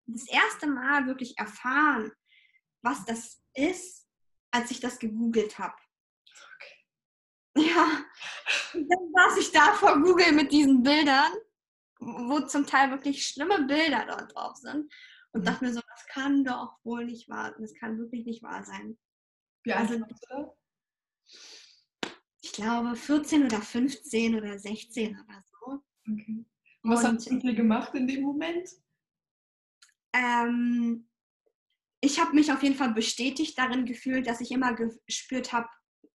[0.08, 2.12] das erste Mal wirklich erfahren,
[2.84, 4.06] was das ist,
[4.52, 5.76] als ich das gegoogelt habe.
[6.56, 7.68] Okay.
[7.70, 8.06] Ja,
[8.74, 11.32] dann saß ich da vor Google mit diesen Bildern,
[12.00, 14.92] wo zum Teil wirklich schlimme Bilder dort drauf sind
[15.36, 15.46] und mhm.
[15.46, 17.62] dachte mir so, das kann doch wohl nicht wahr, sein.
[17.62, 18.98] das kann wirklich nicht wahr sein.
[19.64, 20.58] Wie alt also, du da?
[22.42, 25.84] Ich glaube 14 oder 15 oder 16 oder so.
[26.10, 26.46] Okay.
[26.84, 28.70] Und was hast du gemacht in dem Moment?
[30.14, 31.10] Ähm,
[32.00, 35.68] ich habe mich auf jeden Fall bestätigt darin gefühlt, dass ich immer gespürt habe,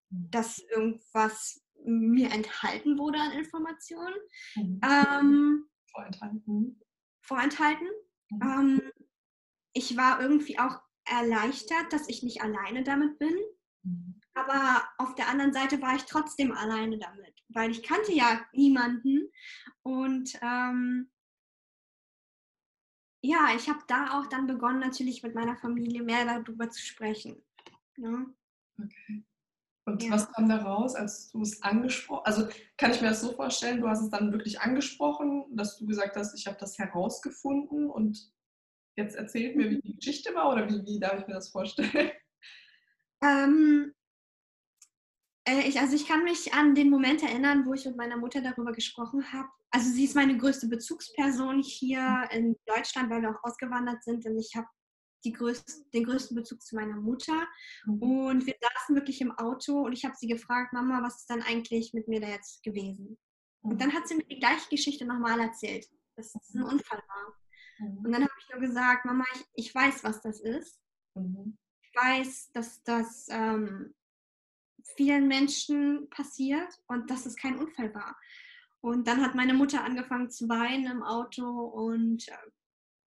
[0.09, 4.15] dass irgendwas mir enthalten wurde an Informationen.
[4.57, 4.81] Mhm.
[4.83, 6.81] Ähm, vorenthalten.
[7.21, 7.89] Vorenthalten.
[8.31, 8.41] Mhm.
[8.43, 8.93] Ähm,
[9.73, 13.35] ich war irgendwie auch erleichtert, dass ich nicht alleine damit bin.
[13.83, 14.21] Mhm.
[14.35, 19.31] Aber auf der anderen Seite war ich trotzdem alleine damit, weil ich kannte ja niemanden.
[19.83, 21.11] Und ähm,
[23.23, 27.43] ja, ich habe da auch dann begonnen, natürlich mit meiner Familie mehr darüber zu sprechen.
[27.97, 28.25] Ja.
[28.79, 29.25] Okay.
[29.87, 30.13] Und ja.
[30.13, 33.81] was kam da raus, als du es angesprochen Also kann ich mir das so vorstellen,
[33.81, 38.31] du hast es dann wirklich angesprochen, dass du gesagt hast, ich habe das herausgefunden und
[39.03, 42.11] jetzt erzählt mir, wie die Geschichte war oder wie, wie darf ich mir das vorstellen?
[43.23, 43.93] Ähm,
[45.51, 48.41] Äh, ich, also ich kann mich an den Moment erinnern, wo ich mit meiner Mutter
[48.41, 49.49] darüber gesprochen habe.
[49.71, 54.39] Also sie ist meine größte Bezugsperson hier in Deutschland, weil wir auch ausgewandert sind und
[54.39, 54.67] ich habe
[55.33, 57.47] größte, den größten Bezug zu meiner Mutter.
[57.85, 58.03] Mhm.
[58.03, 61.43] Und wir saßen wirklich im Auto und ich habe sie gefragt, Mama, was ist dann
[61.43, 63.19] eigentlich mit mir da jetzt gewesen?
[63.63, 63.71] Mhm.
[63.73, 65.87] Und dann hat sie mir die gleiche Geschichte nochmal erzählt,
[66.17, 66.69] dass es ein mhm.
[66.69, 67.40] Unfall war.
[67.81, 68.05] Mhm.
[68.05, 70.81] Und dann habe ich nur gesagt, Mama, ich, ich weiß, was das ist.
[71.15, 71.57] Mhm.
[71.83, 73.95] Ich weiß, dass das ähm,
[74.97, 78.17] vielen Menschen passiert und dass es kein Unfall war.
[78.81, 82.37] Und dann hat meine Mutter angefangen zu weinen im Auto und äh,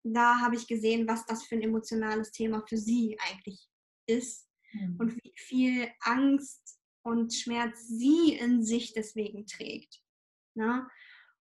[0.04, 3.70] da habe ich gesehen, was das für ein emotionales Thema für sie eigentlich
[4.08, 4.96] ist mhm.
[5.00, 10.02] und wie viel Angst und Schmerz sie in sich deswegen trägt.
[10.56, 10.88] Ne?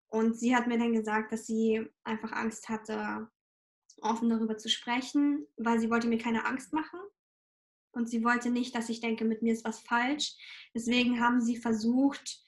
[0.10, 3.30] Und sie hat mir dann gesagt, dass sie einfach Angst hatte,
[4.02, 7.00] offen darüber zu sprechen, weil sie wollte mir keine Angst machen.
[7.92, 10.36] Und sie wollte nicht, dass ich denke, mit mir ist was falsch.
[10.76, 12.44] Deswegen haben sie versucht,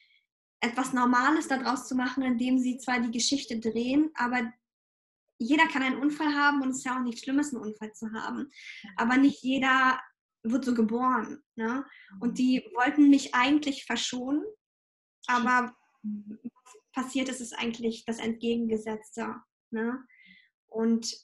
[0.61, 4.51] etwas Normales daraus zu machen, indem sie zwar die Geschichte drehen, aber
[5.37, 8.11] jeder kann einen Unfall haben und es ist ja auch nichts Schlimmes, einen Unfall zu
[8.11, 8.51] haben.
[8.97, 9.99] Aber nicht jeder
[10.43, 11.41] wird so geboren.
[11.55, 11.85] Ne?
[12.19, 14.43] Und die wollten mich eigentlich verschonen,
[15.27, 15.75] aber
[16.93, 19.35] passiert ist es eigentlich das Entgegengesetzte.
[19.71, 20.03] Ne?
[20.67, 21.15] Und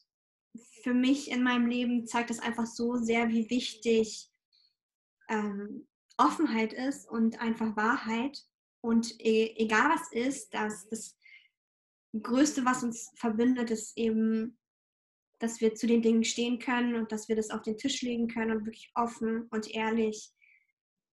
[0.84, 4.30] für mich in meinem Leben zeigt es einfach so sehr, wie wichtig
[5.30, 8.40] ähm, Offenheit ist und einfach Wahrheit.
[8.82, 11.18] Und e egal was ist, dass das
[12.22, 14.58] Größte, was uns verbindet, ist eben,
[15.40, 18.28] dass wir zu den Dingen stehen können und dass wir das auf den Tisch legen
[18.28, 20.32] können und wirklich offen und ehrlich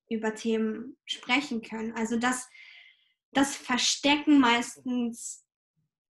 [0.08, 1.92] über Themen sprechen können.
[1.92, 2.48] Also dass
[3.32, 5.44] das Verstecken meistens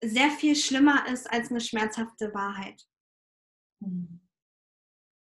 [0.03, 2.83] sehr viel schlimmer ist als eine schmerzhafte Wahrheit.
[3.83, 4.21] Hm.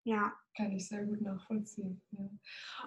[0.05, 0.33] Ja.
[0.57, 2.03] Kann ich sehr gut nachvollziehen.
[2.13, 2.29] Ja.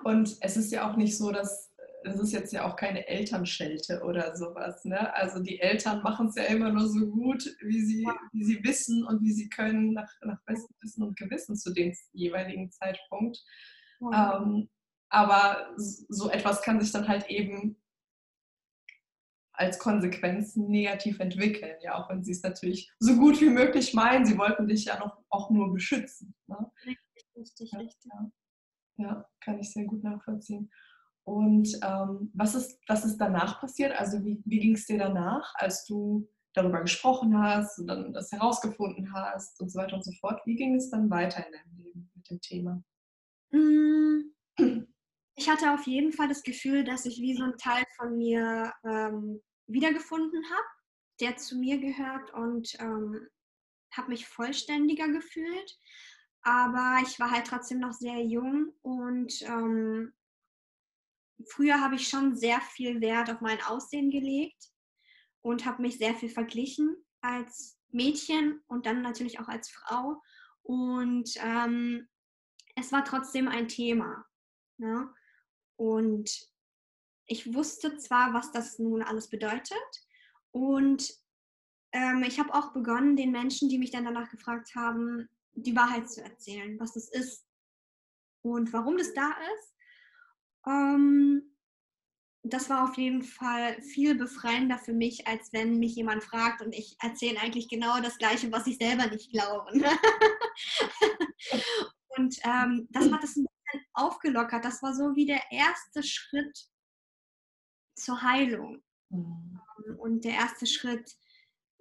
[0.04, 1.74] Und es ist ja auch nicht so, dass
[2.04, 4.84] das ist jetzt ja auch keine Elternschelte oder sowas.
[4.86, 5.14] Ne?
[5.16, 9.06] Also die Eltern machen es ja immer nur so gut, wie sie, wie sie wissen
[9.06, 13.42] und wie sie können, nach, nach bestem Wissen und Gewissen zu dem jeweiligen Zeitpunkt.
[14.02, 14.42] Ja.
[14.42, 14.70] Ähm,
[15.10, 17.82] aber so etwas kann sich dann halt eben
[19.54, 24.26] als Konsequenz negativ entwickeln, ja, auch wenn sie es natürlich so gut wie möglich meinen.
[24.26, 26.34] Sie wollten dich ja noch auch nur beschützen.
[26.48, 26.72] Ne?
[26.86, 28.12] Richtig, richtig, ja, richtig.
[28.12, 29.06] Ja.
[29.06, 30.72] ja, kann ich sehr gut nachvollziehen.
[31.26, 33.98] Und ähm, was, ist, was ist danach passiert?
[33.98, 38.32] Also wie, wie ging es dir danach, als du darüber gesprochen hast und dann das
[38.32, 40.42] herausgefunden hast und so weiter und so fort?
[40.46, 42.84] Wie ging es dann weiter in deinem Leben mit dem Thema?
[43.52, 44.34] Mm,
[45.36, 48.74] ich hatte auf jeden Fall das Gefühl, dass ich wie so ein Teil von mir
[48.84, 50.68] ähm, wiedergefunden habe,
[51.20, 53.28] der zu mir gehört und ähm,
[53.94, 55.78] habe mich vollständiger gefühlt.
[56.42, 60.14] Aber ich war halt trotzdem noch sehr jung und ähm,
[61.48, 64.72] früher habe ich schon sehr viel Wert auf mein Aussehen gelegt
[65.42, 70.22] und habe mich sehr viel verglichen als Mädchen und dann natürlich auch als Frau.
[70.64, 72.08] Und ähm,
[72.76, 74.26] es war trotzdem ein Thema.
[74.78, 75.14] Ne?
[75.76, 76.50] Und
[77.26, 79.78] ich wusste zwar, was das nun alles bedeutet.
[80.52, 81.14] Und
[81.92, 86.10] ähm, ich habe auch begonnen, den Menschen, die mich dann danach gefragt haben, die Wahrheit
[86.10, 87.46] zu erzählen, was das ist
[88.42, 89.74] und warum das da ist
[90.68, 91.54] ähm,
[92.44, 96.76] das war auf jeden Fall viel befreiender für mich, als wenn mich jemand fragt und
[96.76, 99.72] ich erzähle eigentlich genau das Gleiche, was ich selber nicht glaube.
[102.18, 103.46] und ähm, das hat es ein
[103.94, 104.64] aufgelockert.
[104.66, 106.58] Das war so wie der erste Schritt
[107.96, 109.60] zur Heilung mhm.
[109.98, 111.16] und der erste Schritt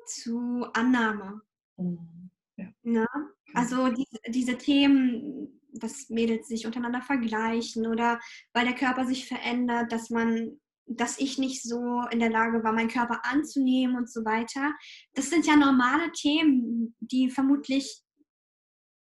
[0.07, 1.43] zu Annahme.
[1.77, 2.31] Mhm.
[2.57, 2.69] Ja.
[2.83, 3.07] Ne?
[3.55, 8.21] Also diese, diese Themen, dass Mädels sich untereinander vergleichen oder
[8.53, 12.73] weil der Körper sich verändert, dass man, dass ich nicht so in der Lage war,
[12.73, 14.75] meinen Körper anzunehmen und so weiter.
[15.15, 18.03] Das sind ja normale Themen, die vermutlich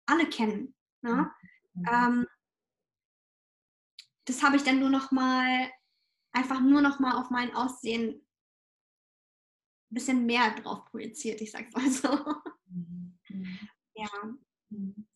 [0.06, 0.74] alle kennen.
[1.02, 1.30] Ne?
[1.74, 1.86] Mhm.
[1.90, 2.26] Ähm,
[4.26, 5.70] das habe ich dann nur noch mal
[6.32, 8.20] einfach nur noch mal auf mein Aussehen
[9.90, 12.08] ein bisschen mehr drauf projiziert, ich sag's mal so.
[12.66, 13.18] Mhm.
[13.94, 14.08] Ja.
[14.70, 15.06] Mhm.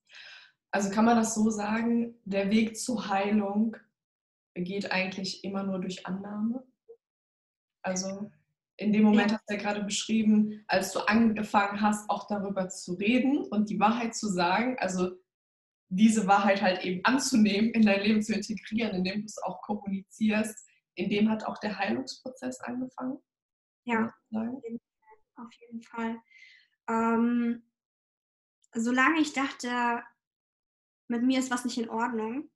[0.70, 3.76] Also kann man das so sagen, der Weg zur Heilung
[4.54, 6.66] geht eigentlich immer nur durch Annahme?
[7.82, 8.30] Also
[8.76, 12.94] in dem Moment hast du ja gerade beschrieben, als du angefangen hast, auch darüber zu
[12.94, 15.16] reden und die Wahrheit zu sagen, also
[15.88, 20.68] diese Wahrheit halt eben anzunehmen, in dein Leben zu integrieren, indem du es auch kommunizierst,
[20.94, 23.18] in dem hat auch der Heilungsprozess angefangen?
[23.84, 24.12] Ja,
[25.36, 26.20] auf jeden Fall.
[26.88, 27.62] Ähm,
[28.74, 30.02] solange ich dachte,
[31.08, 32.50] mit mir ist was nicht in Ordnung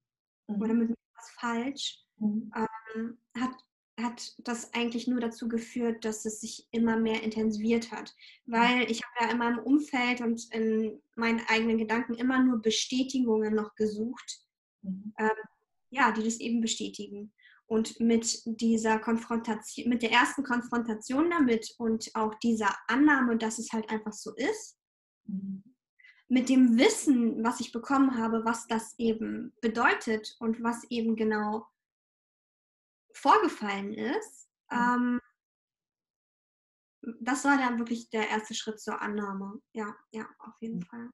[0.48, 0.62] mhm.
[0.62, 2.52] oder mit mir ist was falsch, mhm.
[2.54, 3.54] ähm, hat,
[4.02, 8.14] hat das eigentlich nur dazu geführt, dass es sich immer mehr intensiviert hat.
[8.46, 13.54] Weil ich habe ja in meinem Umfeld und in meinen eigenen Gedanken immer nur Bestätigungen
[13.54, 14.40] noch gesucht,
[14.82, 15.14] mhm.
[15.18, 15.30] ähm,
[15.90, 17.32] ja, die das eben bestätigen.
[17.66, 23.72] Und mit dieser Konfrontation, mit der ersten Konfrontation damit und auch dieser Annahme, dass es
[23.72, 24.76] halt einfach so ist,
[25.26, 25.62] mhm.
[26.28, 31.66] mit dem Wissen, was ich bekommen habe, was das eben bedeutet und was eben genau
[33.22, 34.78] vorgefallen ist, mhm.
[34.78, 35.20] ähm,
[37.20, 39.60] das war dann wirklich der erste Schritt zur Annahme.
[39.72, 40.82] Ja, ja, auf jeden mhm.
[40.82, 41.10] Fall.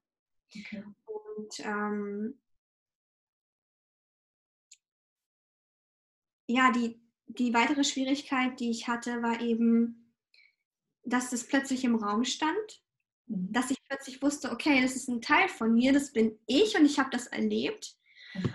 [0.55, 0.83] Okay.
[1.05, 2.39] Und ähm,
[6.47, 10.13] ja, die, die weitere Schwierigkeit, die ich hatte, war eben,
[11.03, 12.83] dass das plötzlich im Raum stand,
[13.27, 13.51] mhm.
[13.51, 16.85] dass ich plötzlich wusste, okay, das ist ein Teil von mir, das bin ich und
[16.85, 17.95] ich habe das erlebt.
[18.33, 18.53] Mhm.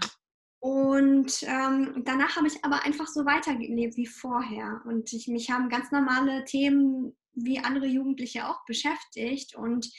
[0.64, 4.81] Und ähm, danach habe ich aber einfach so weitergelebt wie vorher.
[4.87, 9.55] Und ich, mich haben ganz normale Themen wie andere Jugendliche auch beschäftigt.
[9.55, 9.92] Und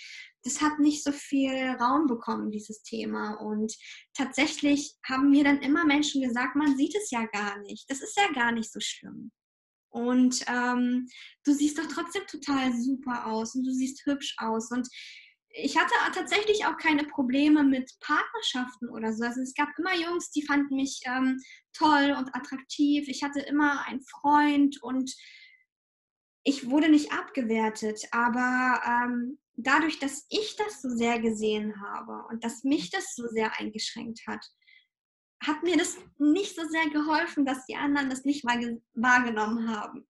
[0.44, 3.36] das hat nicht so viel Raum bekommen, dieses Thema.
[3.36, 3.76] Und
[4.16, 7.86] tatsächlich haben mir dann immer Menschen gesagt, man sieht es ja gar nicht.
[7.88, 9.32] Das ist ja gar nicht so schlimm.
[9.90, 11.08] Und ähm,
[11.44, 14.72] du siehst doch trotzdem total super aus und du siehst hübsch aus.
[14.72, 14.90] Und
[15.58, 19.24] ich hatte tatsächlich auch keine Probleme mit Partnerschaften oder so.
[19.24, 21.42] Also es gab immer Jungs, die fanden mich ähm,
[21.74, 23.08] toll und attraktiv.
[23.08, 25.16] Ich hatte immer einen Freund und
[26.44, 28.02] ich wurde nicht abgewertet.
[28.12, 33.28] Aber ähm, dadurch, dass ich das so sehr gesehen habe und dass mich das so
[33.28, 34.46] sehr eingeschränkt hat,
[35.42, 40.06] hat mir das nicht so sehr geholfen, dass die anderen das nicht wahrgenommen haben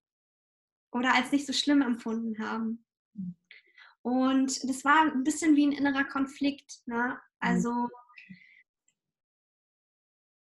[0.92, 2.84] oder als nicht so schlimm empfunden haben.
[4.06, 6.82] Und das war ein bisschen wie ein innerer Konflikt.
[6.86, 7.20] Ne?
[7.40, 7.90] Also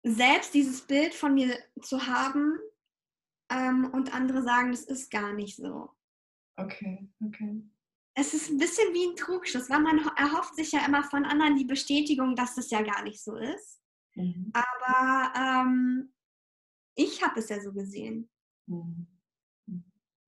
[0.03, 2.57] selbst dieses Bild von mir zu haben
[3.49, 5.91] ähm, und andere sagen, das ist gar nicht so.
[6.57, 7.61] Okay, okay
[8.13, 11.55] es ist ein bisschen wie ein Trugschluss, weil man erhofft sich ja immer von anderen
[11.55, 13.81] die Bestätigung, dass das ja gar nicht so ist.
[14.15, 14.51] Mhm.
[14.53, 16.13] Aber ähm,
[16.95, 18.29] ich habe es ja so gesehen.
[18.67, 19.07] Mhm.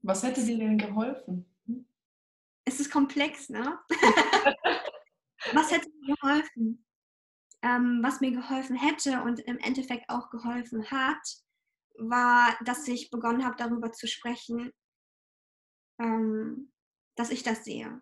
[0.02, 1.46] Was hätte dir denn geholfen?
[2.74, 3.80] Es ist komplex, ne?
[5.54, 6.84] was hätte mir geholfen?
[7.62, 11.22] Ähm, was mir geholfen hätte und im Endeffekt auch geholfen hat,
[12.00, 14.72] war, dass ich begonnen habe, darüber zu sprechen,
[16.00, 16.74] ähm,
[17.16, 18.02] dass ich das sehe.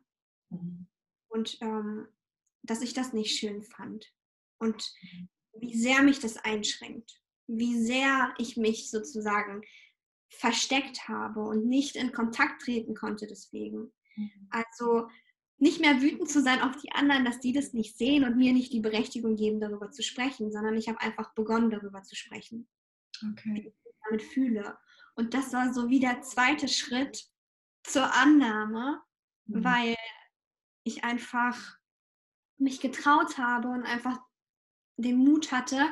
[0.49, 0.87] Mhm.
[1.27, 2.07] Und ähm,
[2.63, 4.09] dass ich das nicht schön fand.
[4.57, 5.29] Und mhm.
[5.59, 7.21] wie sehr mich das einschränkt.
[7.47, 9.63] Wie sehr ich mich sozusagen
[10.29, 13.91] versteckt habe und nicht in Kontakt treten konnte deswegen.
[14.15, 14.47] Mhm.
[14.49, 15.07] Also
[15.57, 18.53] nicht mehr wütend zu sein auf die anderen, dass die das nicht sehen und mir
[18.53, 22.67] nicht die Berechtigung geben, darüber zu sprechen, sondern ich habe einfach begonnen, darüber zu sprechen.
[23.23, 23.53] Okay.
[23.53, 24.77] Wie ich damit fühle.
[25.15, 27.31] Und das war so wie der zweite Schritt,
[27.83, 29.01] zur Annahme,
[29.45, 29.63] mhm.
[29.63, 29.95] weil
[30.83, 31.57] ich einfach
[32.57, 34.19] mich getraut habe und einfach
[34.97, 35.91] den Mut hatte,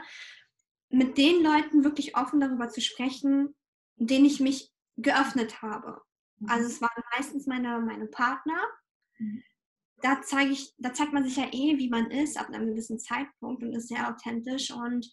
[0.90, 3.56] mit den Leuten wirklich offen darüber zu sprechen,
[3.96, 6.02] denen ich mich geöffnet habe.
[6.40, 6.50] Mhm.
[6.50, 8.60] Also es waren meistens meine, meine Partner.
[9.18, 9.44] Mhm.
[10.02, 13.00] Da, zeige ich, da zeigt man sich ja eh, wie man ist, ab einem gewissen
[13.00, 15.12] Zeitpunkt und ist sehr authentisch und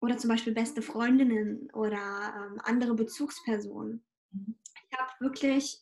[0.00, 4.04] oder zum Beispiel beste Freundinnen oder ähm, andere Bezugspersonen.
[4.32, 4.56] Mhm
[4.98, 5.80] habe wirklich,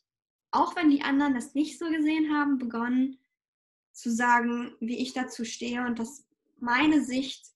[0.51, 3.19] auch wenn die anderen das nicht so gesehen haben, begonnen
[3.93, 6.25] zu sagen, wie ich dazu stehe und dass
[6.59, 7.47] meine Sicht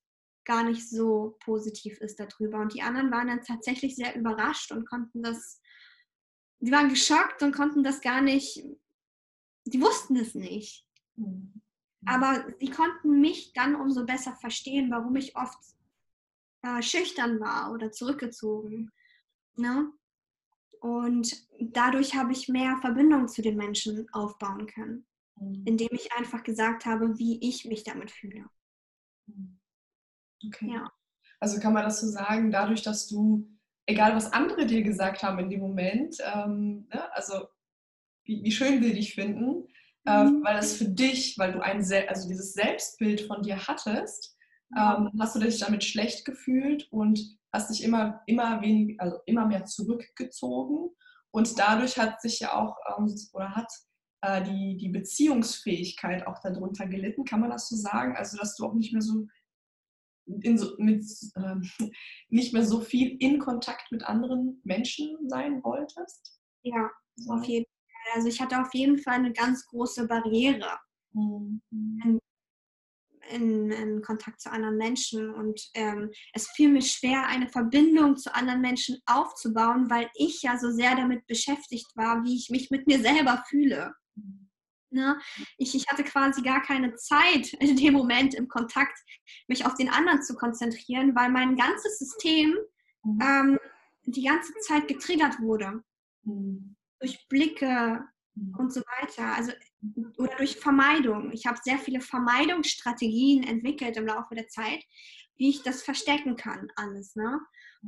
[0.47, 2.61] gar nicht so positiv ist darüber.
[2.61, 5.61] Und die anderen waren dann tatsächlich sehr überrascht und konnten das,
[6.61, 8.65] die waren geschockt und konnten das gar nicht,
[9.65, 10.87] die wussten es nicht.
[11.17, 11.61] Mhm.
[12.07, 15.59] Aber sie konnten mich dann umso besser verstehen, warum ich oft
[16.63, 18.93] äh, schüchtern war oder zurückgezogen.
[19.57, 19.93] Ne?
[20.81, 25.07] Und dadurch habe ich mehr Verbindung zu den Menschen aufbauen können,
[25.41, 25.63] mhm.
[25.65, 28.47] indem ich einfach gesagt habe, wie ich mich damit fühle.
[29.27, 29.56] Mhm.
[30.47, 30.73] Okay.
[30.73, 30.91] Ja.
[31.41, 33.49] Also kann man das so sagen, dadurch, dass du,
[33.87, 37.47] egal was andere dir gesagt haben in dem Moment, ähm, ne, also
[38.25, 39.69] wie, wie, schön wir dich finden,
[40.07, 40.43] äh, mhm.
[40.45, 44.37] weil es für dich, weil du ein, also dieses Selbstbild von dir hattest,
[44.77, 47.21] ähm, hast du dich damit schlecht gefühlt und
[47.53, 50.91] hast dich immer, immer, wenig, also immer mehr zurückgezogen
[51.37, 53.71] und dadurch hat sich ja auch ähm, oder hat
[54.23, 58.17] äh, die, die Beziehungsfähigkeit auch darunter gelitten, kann man das so sagen?
[58.17, 59.27] Also dass du auch nicht mehr so,
[60.57, 61.05] so mit,
[61.35, 61.55] äh,
[62.29, 66.41] nicht mehr so viel in Kontakt mit anderen Menschen sein wolltest?
[66.63, 66.91] Ja,
[67.29, 68.15] auf jeden Fall.
[68.15, 70.79] Also ich hatte auf jeden Fall eine ganz große Barriere.
[71.13, 71.63] Mhm.
[73.31, 78.35] in, in, Kontakt zu anderen Menschen und ähm, es fiel mir schwer, eine Verbindung zu
[78.35, 82.87] anderen Menschen aufzubauen, weil ich ja so sehr damit beschäftigt war, wie ich mich mit
[82.87, 83.95] mir selber fühle.
[84.97, 85.21] Ne?
[85.59, 88.99] Ich, ich hatte quasi gar keine Zeit in dem Moment im Kontakt,
[89.47, 92.57] mich auf den anderen zu konzentrieren, weil mein ganzes System
[93.05, 93.21] mhm.
[93.23, 93.59] ähm,
[94.07, 95.83] die ganze Zeit getriggert wurde.
[96.25, 96.77] Mhm.
[96.99, 98.57] Durch Blicke mhm.
[98.57, 99.35] und so weiter.
[99.35, 99.53] Also,
[100.17, 101.31] oder durch Vermeidung.
[101.33, 104.83] Ich habe sehr viele Vermeidungsstrategien entwickelt im Laufe der Zeit,
[105.37, 107.15] wie ich das verstecken kann, alles.
[107.15, 107.39] Ne?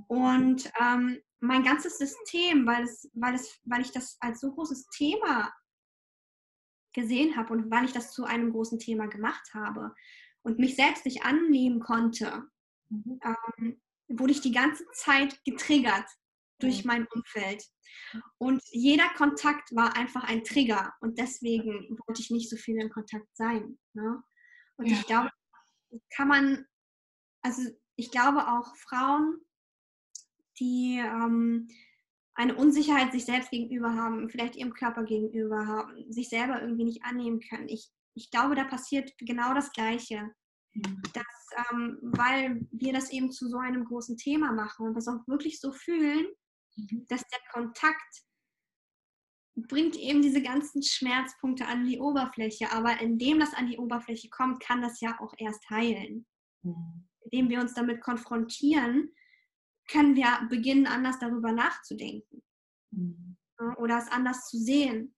[0.07, 4.87] Und ähm, mein ganzes System, weil, es, weil, es, weil ich das als so großes
[4.91, 5.53] Thema
[6.93, 9.95] gesehen habe und weil ich das zu einem großen Thema gemacht habe
[10.43, 12.45] und mich selbst nicht annehmen konnte,
[12.89, 13.21] mhm.
[13.25, 16.07] ähm, wurde ich die ganze Zeit getriggert
[16.61, 17.65] durch mein Umfeld.
[18.39, 22.91] Und jeder Kontakt war einfach ein Trigger und deswegen wollte ich nicht so viel in
[22.91, 23.79] Kontakt sein.
[23.93, 24.23] Ne?
[24.77, 24.97] Und ja.
[24.97, 25.31] ich glaube,
[26.15, 26.67] kann man,
[27.43, 27.63] also
[27.97, 29.41] ich glaube auch Frauen,
[30.59, 31.69] die ähm,
[32.39, 37.03] eine Unsicherheit sich selbst gegenüber haben, vielleicht ihrem Körper gegenüber haben, sich selber irgendwie nicht
[37.03, 37.69] annehmen können.
[37.69, 40.31] Ich, ich glaube, da passiert genau das Gleiche.
[41.15, 45.27] Dass, ähm, weil wir das eben zu so einem großen Thema machen und das auch
[45.27, 46.27] wirklich so fühlen,
[46.77, 47.07] mhm.
[47.09, 48.23] dass der Kontakt
[49.57, 52.71] bringt eben diese ganzen Schmerzpunkte an die Oberfläche.
[52.71, 56.25] Aber indem das an die Oberfläche kommt, kann das ja auch erst heilen.
[57.23, 59.13] Indem wir uns damit konfrontieren,
[59.91, 62.43] können wir beginnen, anders darüber nachzudenken
[62.91, 63.37] mhm.
[63.79, 65.15] oder es anders zu sehen.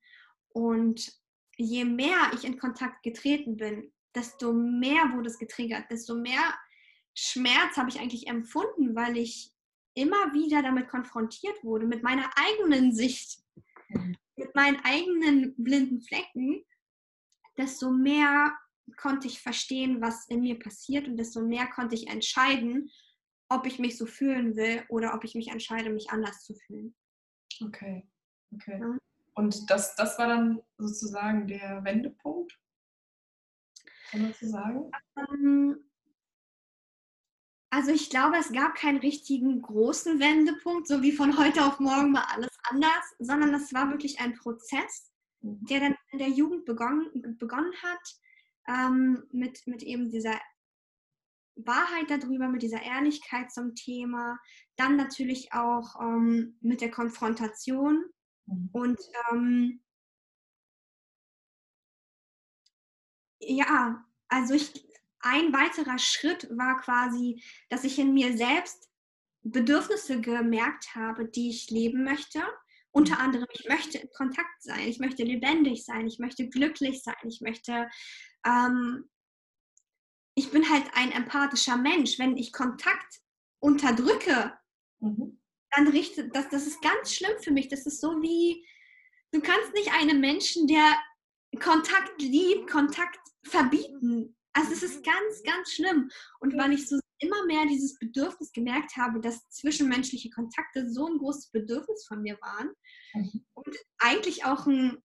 [0.53, 1.13] Und
[1.57, 6.55] je mehr ich in Kontakt getreten bin, desto mehr wurde es getriggert, desto mehr
[7.15, 9.53] Schmerz habe ich eigentlich empfunden, weil ich
[9.95, 13.43] immer wieder damit konfrontiert wurde, mit meiner eigenen Sicht,
[13.89, 14.17] mhm.
[14.37, 16.65] mit meinen eigenen blinden Flecken,
[17.59, 18.57] desto mehr
[18.97, 22.91] konnte ich verstehen, was in mir passiert und desto mehr konnte ich entscheiden,
[23.51, 26.95] ob ich mich so fühlen will oder ob ich mich entscheide, mich anders zu fühlen.
[27.61, 28.07] Okay,
[28.55, 28.79] okay.
[28.81, 28.97] Ja.
[29.35, 32.59] Und das, das war dann sozusagen der Wendepunkt?
[34.11, 34.91] Kann man so sagen?
[35.17, 35.91] Ähm,
[37.71, 42.13] also ich glaube, es gab keinen richtigen großen Wendepunkt, so wie von heute auf morgen
[42.13, 45.65] mal alles anders, sondern es war wirklich ein Prozess, mhm.
[45.67, 48.21] der dann in der Jugend begonnen, begonnen hat,
[48.69, 50.39] ähm, mit, mit eben dieser
[51.67, 54.39] Wahrheit darüber, mit dieser Ehrlichkeit zum Thema,
[54.77, 58.05] dann natürlich auch ähm, mit der Konfrontation
[58.47, 58.69] mhm.
[58.73, 59.01] und
[59.33, 59.81] ähm,
[63.41, 64.73] ja, also ich,
[65.21, 68.89] ein weiterer Schritt war quasi, dass ich in mir selbst
[69.43, 72.43] Bedürfnisse gemerkt habe, die ich leben möchte.
[72.91, 73.21] Unter mhm.
[73.21, 77.41] anderem, ich möchte in Kontakt sein, ich möchte lebendig sein, ich möchte glücklich sein, ich
[77.41, 77.89] möchte
[78.45, 79.09] ähm,
[80.41, 82.19] ich bin halt ein empathischer Mensch.
[82.19, 83.21] Wenn ich Kontakt
[83.59, 84.55] unterdrücke,
[85.01, 85.39] mhm.
[85.71, 87.69] dann richtet das, das ist ganz schlimm für mich.
[87.69, 88.67] Das ist so wie,
[89.33, 90.97] du kannst nicht einem Menschen, der
[91.63, 94.35] Kontakt liebt, Kontakt verbieten.
[94.55, 96.11] Also es ist ganz, ganz schlimm.
[96.39, 101.19] Und weil ich so immer mehr dieses Bedürfnis gemerkt habe, dass zwischenmenschliche Kontakte so ein
[101.19, 102.71] großes Bedürfnis von mir waren
[103.13, 103.45] mhm.
[103.53, 105.03] und eigentlich auch ein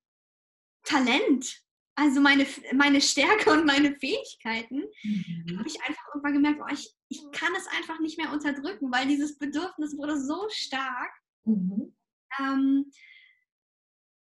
[0.84, 1.65] Talent,
[1.96, 5.58] also meine, meine Stärke und meine Fähigkeiten, mhm.
[5.58, 9.08] habe ich einfach irgendwann gemerkt, oh, ich, ich kann es einfach nicht mehr unterdrücken, weil
[9.08, 11.12] dieses Bedürfnis wurde so stark,
[11.46, 11.96] mhm.
[12.40, 12.92] ähm,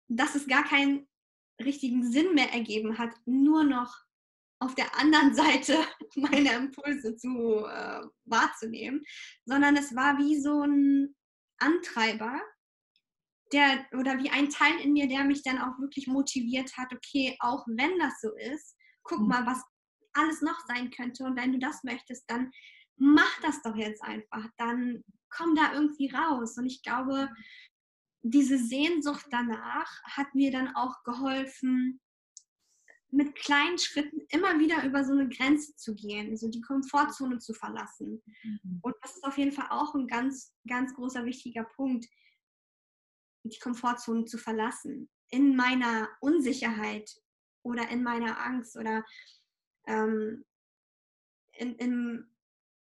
[0.09, 1.09] dass es gar keinen
[1.63, 3.95] richtigen Sinn mehr ergeben hat, nur noch
[4.59, 5.77] auf der anderen Seite
[6.17, 9.05] meine Impulse zu äh, wahrzunehmen,
[9.45, 11.15] sondern es war wie so ein
[11.59, 12.41] Antreiber,
[13.53, 17.37] der oder wie ein Teil in mir, der mich dann auch wirklich motiviert hat, okay,
[17.41, 19.29] auch wenn das so ist, guck mhm.
[19.29, 19.63] mal, was
[20.13, 21.25] alles noch sein könnte.
[21.25, 22.51] Und wenn du das möchtest, dann
[22.97, 24.47] mach das doch jetzt einfach.
[24.57, 26.59] Dann komm da irgendwie raus.
[26.59, 27.29] Und ich glaube,
[28.23, 32.01] diese Sehnsucht danach hat mir dann auch geholfen,
[33.13, 37.55] mit kleinen Schritten immer wieder über so eine Grenze zu gehen, so die Komfortzone zu
[37.55, 38.23] verlassen.
[38.45, 38.79] Mhm.
[38.83, 42.07] Und das ist auf jeden Fall auch ein ganz, ganz großer, wichtiger Punkt
[43.43, 45.09] die Komfortzone zu verlassen.
[45.29, 47.11] In meiner Unsicherheit
[47.63, 49.05] oder in meiner Angst oder
[49.87, 50.45] ähm,
[51.53, 52.27] in, in,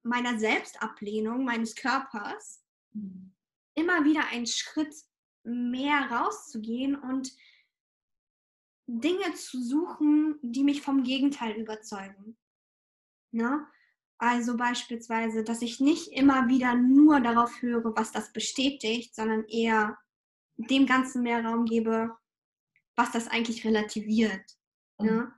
[0.03, 3.35] meiner Selbstablehnung meines Körpers mhm.
[3.75, 4.95] immer wieder einen Schritt
[5.43, 7.33] mehr rauszugehen und
[8.87, 12.37] Dinge zu suchen, die mich vom Gegenteil überzeugen.
[13.31, 13.67] Ne?
[14.19, 19.97] Also beispielsweise, dass ich nicht immer wieder nur darauf höre, was das bestätigt, sondern eher
[20.69, 22.17] dem Ganzen mehr Raum gebe,
[22.97, 24.45] was das eigentlich relativiert.
[24.99, 25.07] Mhm.
[25.07, 25.33] Ne?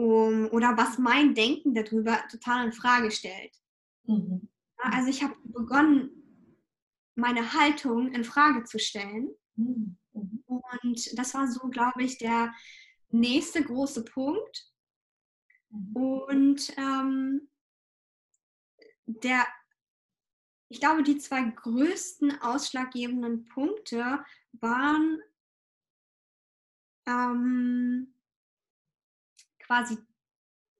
[0.00, 3.54] um, oder was mein Denken darüber total in Frage stellt.
[4.04, 4.48] Mhm.
[4.78, 6.10] Also ich habe begonnen,
[7.14, 9.28] meine Haltung in Frage zu stellen.
[9.56, 9.98] Mhm.
[10.12, 12.54] Und das war so, glaube ich, der
[13.10, 14.72] nächste große Punkt.
[15.68, 15.96] Mhm.
[15.96, 17.48] Und ähm,
[19.04, 19.46] der,
[20.70, 25.20] ich glaube, die zwei größten ausschlaggebenden Punkte waren
[27.06, 28.14] ähm,
[29.60, 29.98] quasi,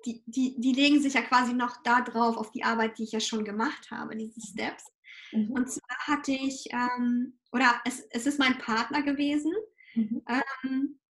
[0.04, 3.12] die, die, die legen sich ja quasi noch da drauf, auf die Arbeit, die ich
[3.12, 4.40] ja schon gemacht habe, diese.
[4.40, 4.84] Steps.
[5.32, 5.50] Mhm.
[5.52, 9.52] Und zwar hatte ich, ähm, oder es, es ist mein Partner gewesen,
[9.94, 10.22] mhm.
[10.28, 11.00] ähm,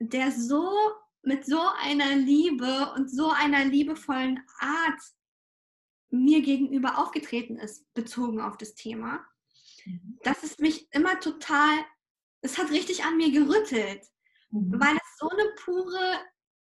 [0.00, 0.72] der so
[1.22, 5.00] mit so einer Liebe und so einer liebevollen Art
[6.10, 9.26] mir gegenüber aufgetreten ist, bezogen auf das Thema.
[10.22, 11.84] Dass es mich immer total,
[12.40, 14.02] es hat richtig an mir gerüttelt,
[14.50, 14.80] mhm.
[14.80, 16.20] weil es so eine pure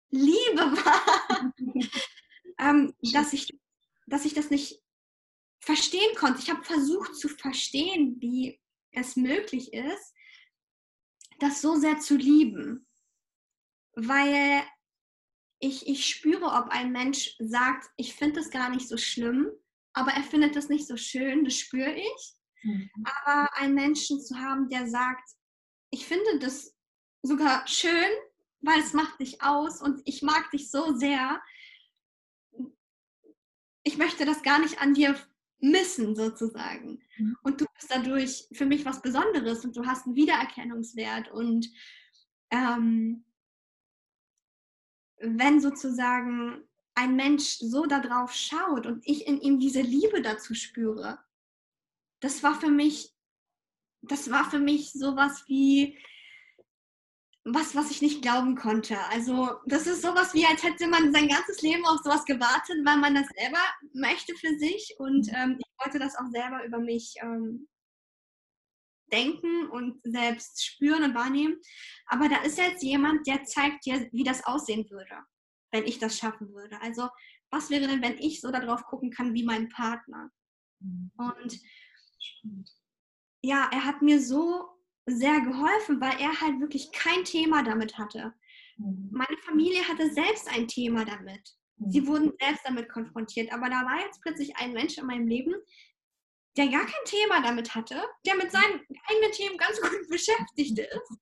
[0.09, 1.53] Liebe war,
[2.59, 3.47] ähm, dass, ich,
[4.05, 4.81] dass ich das nicht
[5.59, 6.39] verstehen konnte.
[6.39, 8.59] Ich habe versucht zu verstehen, wie
[8.91, 10.13] es möglich ist,
[11.39, 12.87] das so sehr zu lieben,
[13.93, 14.63] weil
[15.59, 19.49] ich, ich spüre, ob ein Mensch sagt, ich finde es gar nicht so schlimm,
[19.93, 22.36] aber er findet es nicht so schön, das spüre ich.
[22.67, 22.89] Mhm.
[23.23, 25.29] Aber einen Menschen zu haben, der sagt,
[25.89, 26.75] ich finde das
[27.21, 28.11] sogar schön,
[28.61, 31.41] weil es macht dich aus und ich mag dich so sehr.
[33.83, 35.15] Ich möchte das gar nicht an dir
[35.59, 37.01] missen, sozusagen.
[37.17, 37.37] Mhm.
[37.41, 41.67] Und du bist dadurch für mich was Besonderes und du hast einen Wiedererkennungswert und
[42.51, 43.25] ähm,
[45.19, 51.19] wenn sozusagen ein Mensch so darauf schaut und ich in ihm diese Liebe dazu spüre,
[52.19, 53.13] das war für mich,
[54.01, 55.97] das war für mich sowas wie
[57.49, 58.97] was, was ich nicht glauben konnte.
[59.09, 62.97] Also das ist sowas wie, als hätte man sein ganzes Leben auf sowas gewartet, weil
[62.97, 63.61] man das selber
[63.93, 65.33] möchte für sich und mhm.
[65.35, 67.67] ähm, ich wollte das auch selber über mich ähm,
[69.11, 71.55] denken und selbst spüren und wahrnehmen.
[72.07, 75.23] Aber da ist jetzt jemand, der zeigt dir, wie das aussehen würde,
[75.71, 76.81] wenn ich das schaffen würde.
[76.81, 77.07] Also
[77.49, 80.29] was wäre denn, wenn ich so darauf gucken kann wie mein Partner?
[80.79, 81.11] Mhm.
[82.43, 82.69] Und
[83.43, 84.67] ja, er hat mir so
[85.05, 88.33] sehr geholfen, weil er halt wirklich kein Thema damit hatte.
[88.77, 89.09] Mhm.
[89.11, 91.55] Meine Familie hatte selbst ein Thema damit.
[91.89, 92.07] Sie mhm.
[92.07, 93.51] wurden selbst damit konfrontiert.
[93.53, 95.53] Aber da war jetzt plötzlich ein Mensch in meinem Leben,
[96.57, 101.17] der gar kein Thema damit hatte, der mit seinen eigenen Themen ganz gut beschäftigt ist.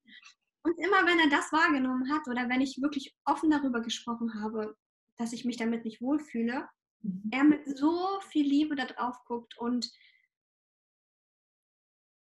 [0.64, 4.76] Und immer wenn er das wahrgenommen hat oder wenn ich wirklich offen darüber gesprochen habe,
[5.18, 6.68] dass ich mich damit nicht wohlfühle,
[7.02, 7.30] mhm.
[7.32, 9.92] er mit so viel Liebe da drauf guckt und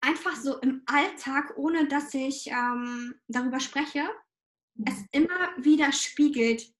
[0.05, 4.03] einfach so im Alltag, ohne dass ich ähm, darüber spreche,
[4.75, 4.85] mhm.
[4.87, 6.71] es immer wieder spiegelt,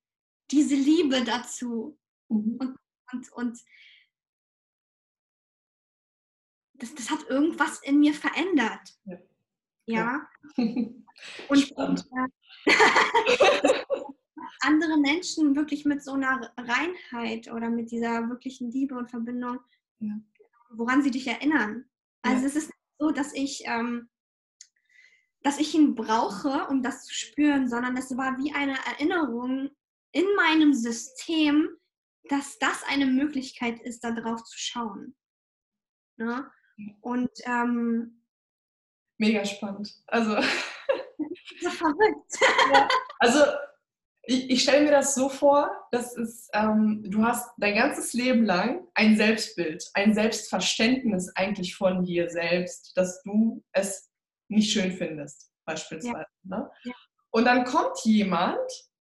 [0.51, 1.97] diese Liebe dazu.
[2.29, 2.57] Mhm.
[2.59, 2.77] Und,
[3.11, 3.59] und, und
[6.73, 8.97] das, das hat irgendwas in mir verändert.
[9.05, 9.17] Ja.
[9.85, 10.29] ja.
[11.47, 12.05] Und, und
[12.65, 12.73] äh,
[14.59, 19.59] andere Menschen wirklich mit so einer Reinheit oder mit dieser wirklichen Liebe und Verbindung,
[19.99, 20.19] ja.
[20.71, 21.85] woran sie dich erinnern.
[22.21, 22.47] Also ja.
[22.47, 24.09] es ist so, dass ich, ähm,
[25.41, 29.69] dass ich ihn brauche, um das zu spüren, sondern es war wie eine Erinnerung
[30.11, 31.69] in meinem System,
[32.29, 35.15] dass das eine Möglichkeit ist, darauf zu schauen.
[36.17, 36.49] Ne?
[37.01, 38.23] Und ähm,
[39.17, 39.93] mega spannend.
[40.07, 40.35] Also
[41.61, 42.39] so verrückt.
[42.73, 42.87] Ja,
[43.19, 43.43] also
[44.27, 48.45] ich, ich stelle mir das so vor, dass es, ähm, du hast dein ganzes Leben
[48.45, 54.11] lang ein Selbstbild, ein Selbstverständnis eigentlich von dir selbst, dass du es
[54.47, 56.25] nicht schön findest, beispielsweise.
[56.43, 56.57] Ja.
[56.57, 56.71] Ne?
[56.83, 56.93] Ja.
[57.31, 58.59] Und dann kommt jemand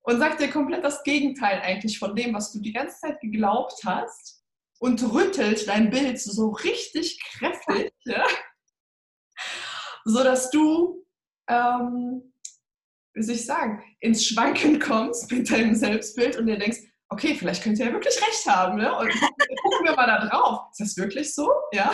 [0.02, 3.82] und sagt dir komplett das Gegenteil eigentlich von dem, was du die ganze Zeit geglaubt
[3.86, 4.44] hast
[4.80, 8.26] und rüttelt dein Bild so richtig kräftig, ja?
[10.06, 11.06] so dass du
[11.48, 12.34] ähm,
[13.16, 17.64] wie soll ich sagen, ins Schwanken kommst mit deinem Selbstbild und dir denkst, okay, vielleicht
[17.64, 18.78] könnte er wirklich recht haben.
[18.78, 18.94] Ne?
[18.94, 20.68] Und gucken wir mal da drauf.
[20.72, 21.50] Ist das wirklich so?
[21.72, 21.92] Ja.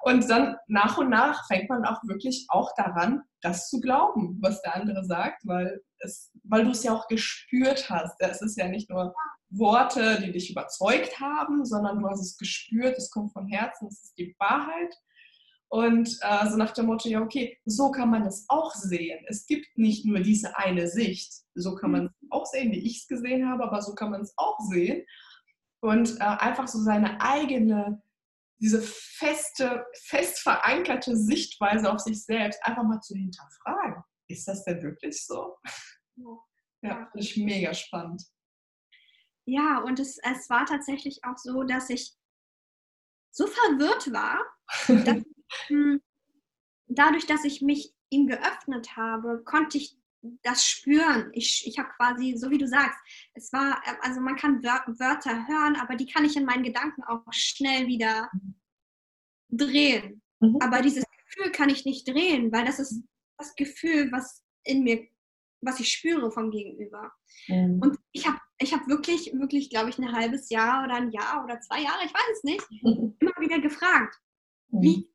[0.00, 4.60] Und dann nach und nach fängt man auch wirklich auch daran, das zu glauben, was
[4.60, 8.20] der andere sagt, weil, es, weil du es ja auch gespürt hast.
[8.20, 9.14] Es ist ja nicht nur
[9.48, 14.02] Worte, die dich überzeugt haben, sondern du hast es gespürt, es kommt von Herzen, es
[14.02, 14.94] ist die Wahrheit.
[15.68, 19.24] Und äh, so nach dem Motto, ja, okay, so kann man es auch sehen.
[19.28, 21.32] Es gibt nicht nur diese eine Sicht.
[21.54, 24.20] So kann man es auch sehen, wie ich es gesehen habe, aber so kann man
[24.20, 25.04] es auch sehen.
[25.80, 28.02] Und äh, einfach so seine eigene,
[28.58, 34.02] diese feste, fest verankerte Sichtweise auf sich selbst einfach mal zu hinterfragen.
[34.28, 35.56] Ist das denn wirklich so?
[36.82, 38.22] Ja, finde ich mega spannend.
[39.46, 42.14] Ja, und es, es war tatsächlich auch so, dass ich
[43.30, 44.40] so verwirrt war,
[44.88, 45.22] dass,
[46.86, 49.96] dadurch, dass ich mich ihm geöffnet habe, konnte ich
[50.42, 51.30] das spüren.
[51.32, 52.98] Ich, ich habe quasi, so wie du sagst,
[53.34, 57.24] es war, also man kann Wörter hören, aber die kann ich in meinen Gedanken auch
[57.30, 58.30] schnell wieder
[59.50, 60.22] drehen.
[60.40, 60.58] Mhm.
[60.60, 63.02] Aber dieses Gefühl kann ich nicht drehen, weil das ist
[63.38, 65.06] das Gefühl, was in mir,
[65.60, 67.12] was ich spüre vom Gegenüber.
[67.48, 67.80] Mhm.
[67.82, 71.44] Und ich habe ich hab wirklich, wirklich, glaube ich, ein halbes Jahr oder ein Jahr
[71.44, 73.16] oder zwei Jahre, ich weiß es nicht, mhm.
[73.18, 74.16] immer wieder gefragt,
[74.68, 74.82] mhm.
[74.82, 75.10] wie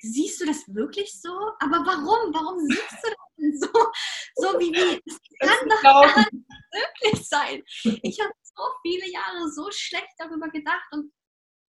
[0.00, 1.30] siehst du das wirklich so?
[1.60, 2.32] Aber warum?
[2.34, 3.68] Warum siehst du das denn so?
[4.36, 7.62] So wie, wie das kann doch gar nicht wirklich sein.
[8.02, 11.12] Ich habe so viele Jahre so schlecht darüber gedacht und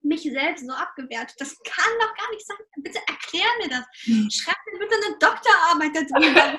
[0.02, 1.34] mich selbst so abgewertet.
[1.38, 2.56] Das kann doch gar nicht sein.
[2.76, 3.86] Bitte erklär mir das.
[4.04, 4.28] Hm.
[4.30, 6.58] Schreib mir bitte eine Doktorarbeit darüber.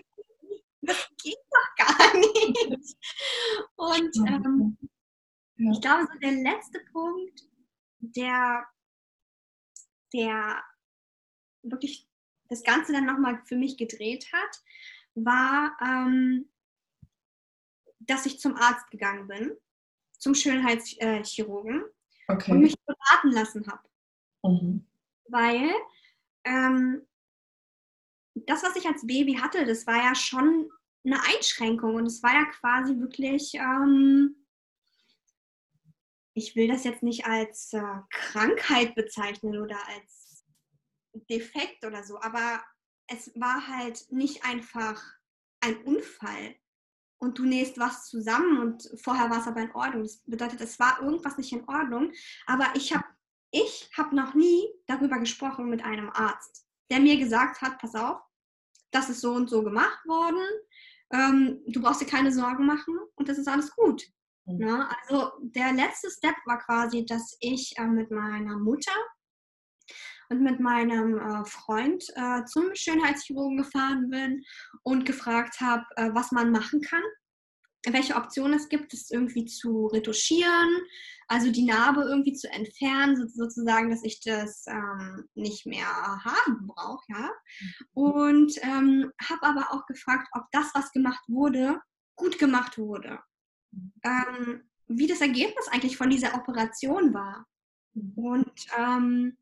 [0.82, 2.98] Das geht doch gar nicht.
[3.76, 4.78] Und ähm,
[5.58, 7.42] ich glaube, so der letzte Punkt,
[8.00, 8.66] der,
[10.14, 10.64] der
[11.72, 12.08] wirklich
[12.50, 14.62] das Ganze dann nochmal für mich gedreht hat,
[15.16, 16.50] war, ähm,
[18.00, 19.58] dass ich zum Arzt gegangen bin,
[20.18, 21.84] zum Schönheitschirurgen
[22.28, 22.52] okay.
[22.52, 23.90] und mich beraten lassen habe.
[24.44, 24.86] Mhm.
[25.28, 25.72] Weil
[26.44, 27.02] ähm,
[28.36, 30.70] das, was ich als Baby hatte, das war ja schon
[31.06, 34.36] eine Einschränkung und es war ja quasi wirklich, ähm,
[36.34, 40.25] ich will das jetzt nicht als äh, Krankheit bezeichnen oder als
[41.30, 42.64] defekt oder so, aber
[43.08, 45.02] es war halt nicht einfach
[45.62, 46.56] ein Unfall
[47.18, 50.04] und du nähst was zusammen und vorher war es aber in Ordnung.
[50.04, 52.12] Das bedeutet, es war irgendwas nicht in Ordnung,
[52.46, 53.06] aber ich habe
[53.52, 58.20] ich hab noch nie darüber gesprochen mit einem Arzt, der mir gesagt hat, pass auf,
[58.92, 60.44] das ist so und so gemacht worden,
[61.14, 64.04] ähm, du brauchst dir keine Sorgen machen und das ist alles gut.
[64.46, 64.58] Mhm.
[64.58, 64.90] Ne?
[65.02, 68.94] Also der letzte Step war quasi, dass ich äh, mit meiner Mutter
[70.30, 74.44] und mit meinem äh, Freund äh, zum Schönheitschirurgen gefahren bin
[74.84, 77.04] und gefragt habe, äh, was man machen kann,
[77.88, 80.82] welche Optionen es gibt, es irgendwie zu retuschieren,
[81.28, 86.68] also die Narbe irgendwie zu entfernen, so, sozusagen, dass ich das ähm, nicht mehr haben
[86.68, 87.32] brauche, ja.
[87.94, 91.80] Und ähm, habe aber auch gefragt, ob das, was gemacht wurde,
[92.16, 93.20] gut gemacht wurde.
[94.04, 97.46] Ähm, wie das Ergebnis eigentlich von dieser Operation war.
[98.16, 99.38] Und ähm,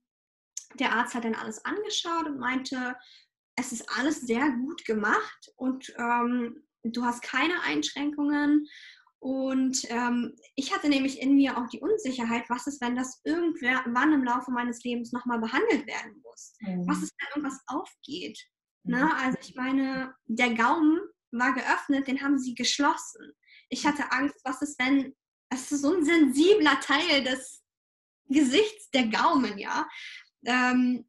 [0.79, 2.95] der Arzt hat dann alles angeschaut und meinte,
[3.55, 8.67] es ist alles sehr gut gemacht und ähm, du hast keine Einschränkungen.
[9.19, 14.11] Und ähm, ich hatte nämlich in mir auch die Unsicherheit, was ist, wenn das irgendwann
[14.11, 16.55] im Laufe meines Lebens nochmal behandelt werden muss?
[16.59, 16.85] Mhm.
[16.87, 18.37] Was ist, wenn irgendwas aufgeht?
[18.83, 18.97] Ne?
[18.97, 19.03] Mhm.
[19.03, 19.15] Ne?
[19.15, 20.99] Also ich meine, der Gaumen
[21.31, 23.31] war geöffnet, den haben sie geschlossen.
[23.69, 25.15] Ich hatte Angst, was ist, wenn,
[25.49, 27.63] es ist so ein sensibler Teil des
[28.27, 29.87] Gesichts, der Gaumen, ja
[30.45, 31.05] ähm,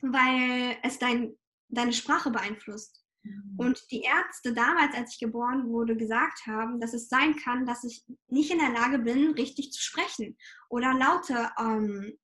[0.00, 1.36] weil es dein,
[1.68, 3.04] deine Sprache beeinflusst.
[3.22, 3.54] Mhm.
[3.56, 7.84] Und die Ärzte damals, als ich geboren wurde, gesagt haben, dass es sein kann, dass
[7.84, 10.36] ich nicht in der Lage bin, richtig zu sprechen
[10.68, 12.18] oder Laute, ähm,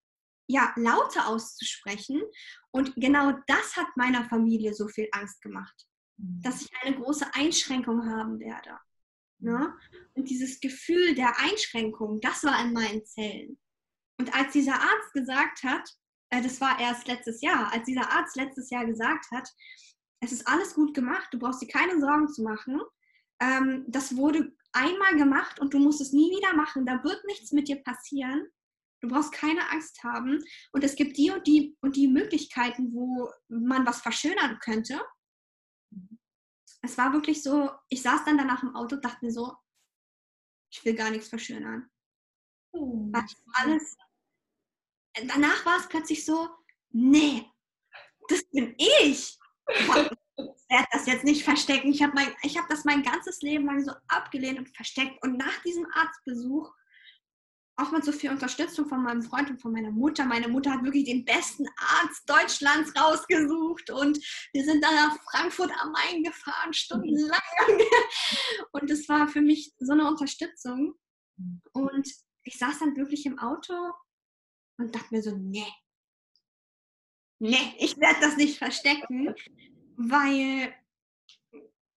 [0.46, 2.20] ja, Laute auszusprechen.
[2.70, 5.86] Und genau das hat meiner Familie so viel Angst gemacht,
[6.18, 6.40] mhm.
[6.42, 8.78] dass ich eine große Einschränkung haben werde.
[9.38, 9.74] Ne?
[10.14, 13.58] Und dieses Gefühl der Einschränkung, das war in meinen Zellen.
[14.18, 15.90] Und als dieser Arzt gesagt hat,
[16.40, 19.48] das war erst letztes Jahr, als dieser Arzt letztes Jahr gesagt hat,
[20.20, 22.80] es ist alles gut gemacht, du brauchst dir keine Sorgen zu machen.
[23.40, 26.86] Ähm, das wurde einmal gemacht und du musst es nie wieder machen.
[26.86, 28.46] Da wird nichts mit dir passieren.
[29.00, 30.42] Du brauchst keine Angst haben.
[30.70, 35.00] Und es gibt die und die und die Möglichkeiten, wo man was verschönern könnte.
[36.82, 39.56] Es war wirklich so, ich saß dann danach im Auto und dachte mir so,
[40.72, 41.90] ich will gar nichts verschönern.
[42.72, 43.08] Oh.
[43.12, 43.96] Weil ich alles
[45.26, 46.48] danach war es plötzlich so,
[46.90, 47.44] nee,
[48.28, 49.38] das bin ich.
[49.68, 51.92] Ich werde das jetzt nicht verstecken.
[51.92, 55.22] Ich habe hab das mein ganzes Leben lang so abgelehnt und versteckt.
[55.22, 56.72] Und nach diesem Arztbesuch,
[57.76, 60.84] auch mit so viel Unterstützung von meinem Freund und von meiner Mutter, meine Mutter hat
[60.84, 64.18] wirklich den besten Arzt Deutschlands rausgesucht und
[64.52, 67.40] wir sind dann nach Frankfurt am Main gefahren, stundenlang.
[68.72, 70.94] Und es war für mich so eine Unterstützung.
[71.72, 72.08] Und
[72.44, 73.74] ich saß dann wirklich im Auto
[74.78, 75.66] und dachte mir so, nee,
[77.38, 79.34] nee, ich werde das nicht verstecken,
[79.96, 80.74] weil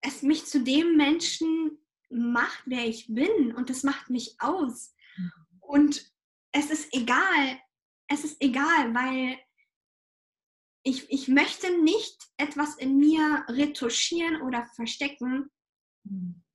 [0.01, 4.93] es mich zu dem Menschen macht, wer ich bin und das macht mich aus.
[5.59, 6.11] Und
[6.51, 7.59] es ist egal,
[8.07, 9.39] es ist egal, weil
[10.83, 15.49] ich, ich möchte nicht etwas in mir retuschieren oder verstecken,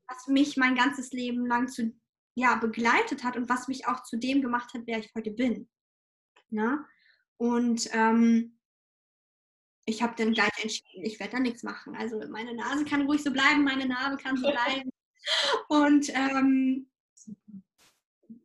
[0.07, 1.93] was mich mein ganzes Leben lang zu,
[2.37, 5.69] ja, begleitet hat und was mich auch zu dem gemacht hat, wer ich heute bin.
[6.51, 6.85] Ne?
[7.37, 8.59] Und ähm,
[9.87, 11.97] ich habe dann gleich entschieden, ich werde da nichts machen.
[11.97, 14.91] Also meine Nase kann ruhig so bleiben, meine Narbe kann so bleiben.
[15.69, 16.91] Und ähm,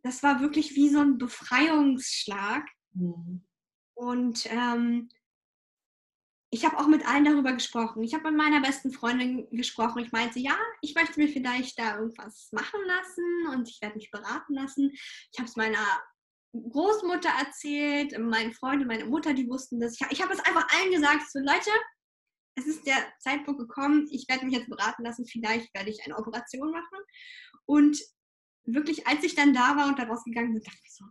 [0.02, 2.68] das war wirklich wie so ein Befreiungsschlag.
[2.94, 3.44] Mhm.
[3.96, 5.10] Und ähm,
[6.52, 8.04] ich habe auch mit allen darüber gesprochen.
[8.04, 10.00] Ich habe mit meiner besten Freundin gesprochen.
[10.00, 14.12] Ich meinte, ja, ich möchte mir vielleicht da irgendwas machen lassen und ich werde mich
[14.12, 14.92] beraten lassen.
[14.94, 15.86] Ich habe es meiner
[16.72, 20.00] Großmutter erzählt, meine Freunde, meine Mutter, die wussten das.
[20.00, 21.72] Ich, ich habe es einfach allen gesagt, so Leute,
[22.56, 26.18] es ist der Zeitpunkt gekommen, ich werde mich jetzt beraten lassen, vielleicht werde ich eine
[26.18, 27.00] Operation machen.
[27.66, 28.00] Und
[28.64, 31.06] wirklich, als ich dann da war und da rausgegangen bin, dachte ich so,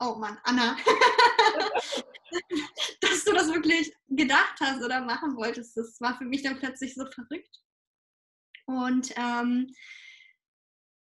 [0.00, 0.76] oh Mann, Anna,
[3.00, 6.94] dass du das wirklich gedacht hast oder machen wolltest, das war für mich dann plötzlich
[6.94, 7.62] so verrückt.
[8.66, 9.74] Und ähm,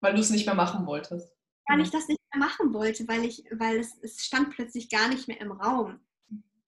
[0.00, 1.39] weil du es nicht mehr machen wolltest.
[1.70, 5.08] Weil ich das nicht mehr machen wollte, weil ich, weil es, es stand plötzlich gar
[5.08, 6.00] nicht mehr im Raum.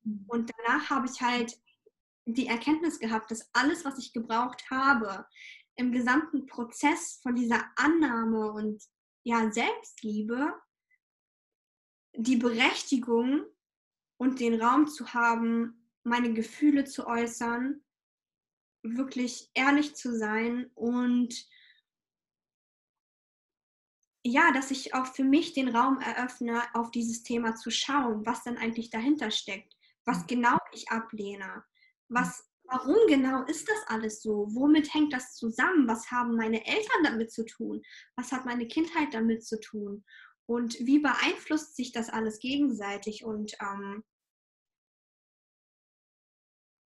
[0.05, 0.25] Mhm.
[0.29, 1.59] Und danach habe ich halt
[2.25, 5.27] die Erkenntnis gehabt, dass alles, was ich gebraucht habe,
[5.77, 8.83] im gesamten Prozess von dieser Annahme und
[9.25, 10.55] ja, Selbstliebe,
[12.15, 13.45] die Berechtigung
[14.19, 17.83] und den Raum zu haben, meine Gefühle zu äußern,
[18.83, 21.47] wirklich ehrlich zu sein und
[24.25, 28.45] ja, dass ich auch für mich den Raum eröffne, auf dieses Thema zu schauen, was
[28.45, 30.27] dann eigentlich dahinter steckt, was mhm.
[30.29, 31.65] genau ich ablehne,
[32.09, 37.03] was, warum genau ist das alles so, womit hängt das zusammen, was haben meine Eltern
[37.05, 37.83] damit zu tun,
[38.17, 40.05] was hat meine Kindheit damit zu tun?
[40.47, 43.25] Und wie beeinflusst sich das alles gegenseitig?
[43.25, 44.03] Und ähm,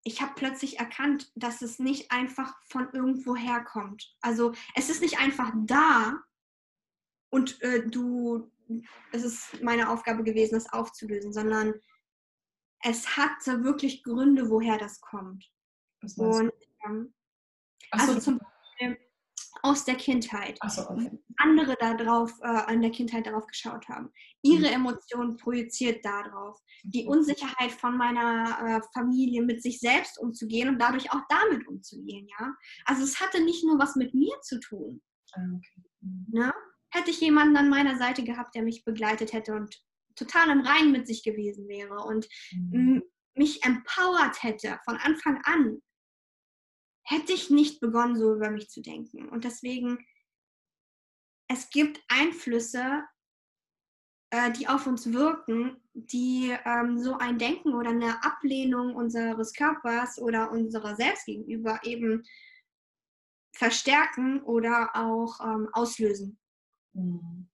[0.04, 4.14] ich habe plötzlich erkannt, dass es nicht einfach von irgendwo herkommt.
[4.22, 6.22] Also es ist nicht einfach da,
[7.36, 8.50] und äh, du,
[9.12, 11.74] es ist meine Aufgabe gewesen, das aufzulösen, sondern
[12.82, 15.46] es hatte wirklich Gründe, woher das kommt.
[16.16, 16.54] Und,
[16.86, 17.14] ähm,
[17.92, 18.20] also so.
[18.22, 18.98] zum Beispiel
[19.64, 20.60] aus der Kindheit.
[20.70, 21.12] So, okay.
[21.38, 24.14] Andere darauf, äh, an der Kindheit darauf geschaut haben.
[24.42, 24.76] Ihre mhm.
[24.76, 26.58] Emotionen projiziert darauf.
[26.84, 27.06] Die.
[27.06, 32.54] Unsicherheit von meiner äh, Familie mit sich selbst umzugehen und dadurch auch damit umzugehen, ja.
[32.86, 35.02] Also es hatte nicht nur was mit mir zu tun.
[35.34, 35.84] Ah, okay.
[36.00, 36.26] Mhm.
[36.30, 36.54] Ne?
[36.96, 39.82] Hätte ich jemanden an meiner Seite gehabt, der mich begleitet hätte und
[40.16, 43.04] total im Reinen mit sich gewesen wäre und mhm.
[43.36, 45.82] mich empowert hätte von Anfang an,
[47.04, 49.30] hätte ich nicht begonnen, so über mich zu denken.
[49.30, 50.06] Und deswegen,
[51.50, 53.04] es gibt Einflüsse,
[54.32, 60.18] äh, die auf uns wirken, die ähm, so ein Denken oder eine Ablehnung unseres Körpers
[60.18, 62.24] oder unserer selbst gegenüber eben
[63.54, 66.40] verstärken oder auch ähm, auslösen.
[66.96, 67.48] Mhm.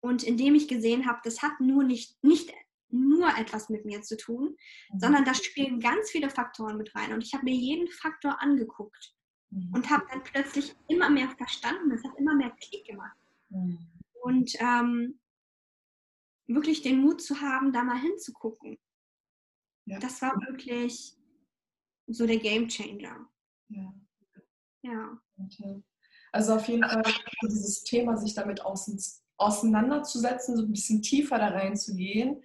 [0.00, 2.52] Und indem ich gesehen habe, das hat nur nicht, nicht
[2.90, 4.56] nur etwas mit mir zu tun,
[4.92, 5.00] mhm.
[5.00, 7.12] sondern da spielen ganz viele Faktoren mit rein.
[7.12, 9.14] Und ich habe mir jeden Faktor angeguckt
[9.50, 9.72] mhm.
[9.74, 11.90] und habe dann plötzlich immer mehr verstanden.
[11.92, 13.16] Es hat immer mehr Klick gemacht.
[13.50, 13.78] Mhm.
[14.22, 15.20] Und ähm,
[16.46, 18.78] wirklich den Mut zu haben, da mal hinzugucken.
[19.84, 19.98] Ja.
[19.98, 21.14] Das war wirklich
[22.06, 23.28] so der Game Changer.
[23.68, 23.94] Ja.
[24.82, 25.20] ja.
[26.32, 27.02] Also auf jeden Fall
[27.42, 28.62] dieses Thema, sich damit
[29.36, 32.42] auseinanderzusetzen, so ein bisschen tiefer da reinzugehen,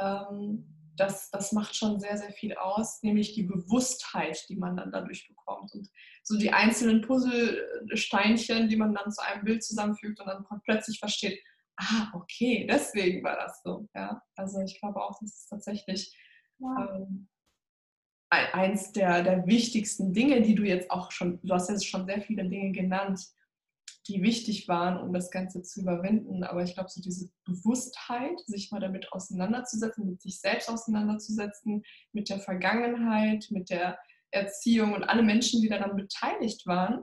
[0.00, 4.92] ähm, das, das macht schon sehr, sehr viel aus, nämlich die Bewusstheit, die man dann
[4.92, 5.72] dadurch bekommt.
[5.74, 5.90] Und
[6.22, 11.42] so die einzelnen Puzzlesteinchen, die man dann zu einem Bild zusammenfügt und dann plötzlich versteht,
[11.76, 13.88] ah, okay, deswegen war das so.
[13.94, 14.22] Ja?
[14.36, 16.16] Also ich glaube auch, das ist tatsächlich
[16.58, 16.96] ja.
[16.96, 17.28] ähm,
[18.52, 22.20] eins der, der wichtigsten Dinge, die du jetzt auch schon, du hast jetzt schon sehr
[22.22, 23.20] viele Dinge genannt,
[24.08, 26.44] die wichtig waren, um das Ganze zu überwinden.
[26.44, 31.82] Aber ich glaube, so diese Bewusstheit, sich mal damit auseinanderzusetzen, mit sich selbst auseinanderzusetzen,
[32.12, 33.98] mit der Vergangenheit, mit der
[34.30, 37.02] Erziehung und alle Menschen, die daran beteiligt waren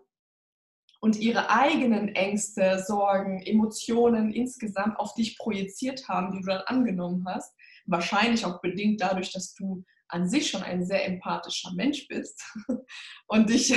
[1.00, 7.26] und ihre eigenen Ängste, Sorgen, Emotionen insgesamt auf dich projiziert haben, die du dann angenommen
[7.28, 7.56] hast.
[7.88, 12.44] Wahrscheinlich auch bedingt dadurch, dass du an sich schon ein sehr empathischer Mensch bist
[13.28, 13.74] und dich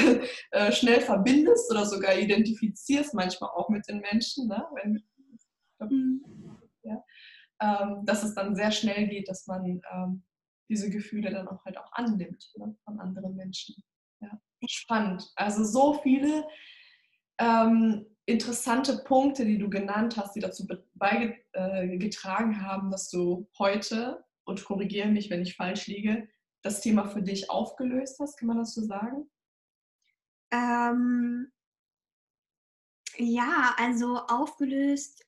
[0.50, 4.64] äh, schnell verbindest oder sogar identifizierst manchmal auch mit den Menschen, ne?
[4.74, 5.02] Wenn,
[5.80, 6.24] mhm.
[6.82, 7.04] ja,
[7.60, 10.24] ähm, dass es dann sehr schnell geht, dass man ähm,
[10.68, 12.76] diese Gefühle dann auch halt auch annimmt ne?
[12.84, 13.76] von anderen Menschen.
[14.20, 14.40] Ja.
[14.66, 15.30] Spannend.
[15.36, 16.46] Also so viele
[17.38, 24.24] ähm, interessante Punkte, die du genannt hast, die dazu beigetragen äh, haben, dass du heute
[24.44, 26.28] und korrigiere mich, wenn ich falsch liege,
[26.62, 28.38] das Thema für dich aufgelöst hast?
[28.38, 29.30] Kann man das so sagen?
[30.50, 31.52] Ähm,
[33.16, 35.24] Ja, also aufgelöst.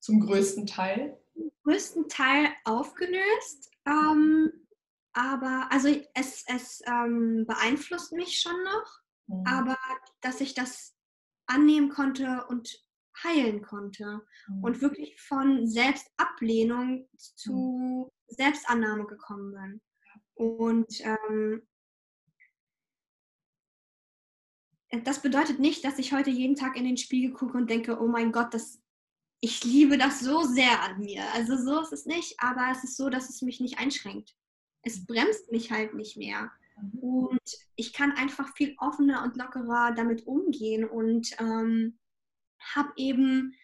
[0.00, 1.20] Zum größten Teil?
[1.34, 3.70] Zum größten Teil aufgelöst.
[3.86, 4.52] Ähm,
[5.12, 9.46] aber also es, es ähm, beeinflusst mich schon noch, mhm.
[9.46, 9.78] aber
[10.20, 10.96] dass ich das
[11.46, 12.82] annehmen konnte und
[13.24, 14.64] heilen konnte mhm.
[14.64, 18.10] und wirklich von Selbstablehnung zu mhm.
[18.28, 19.80] Selbstannahme gekommen bin.
[20.34, 21.62] Und ähm,
[25.04, 28.08] das bedeutet nicht, dass ich heute jeden Tag in den Spiegel gucke und denke, oh
[28.08, 28.80] mein Gott, das,
[29.40, 31.22] ich liebe das so sehr an mir.
[31.34, 34.36] Also so ist es nicht, aber es ist so, dass es mich nicht einschränkt.
[34.82, 36.50] Es bremst mich halt nicht mehr.
[36.80, 36.98] Mhm.
[36.98, 41.98] Und ich kann einfach viel offener und lockerer damit umgehen und ähm,
[42.74, 43.54] habe eben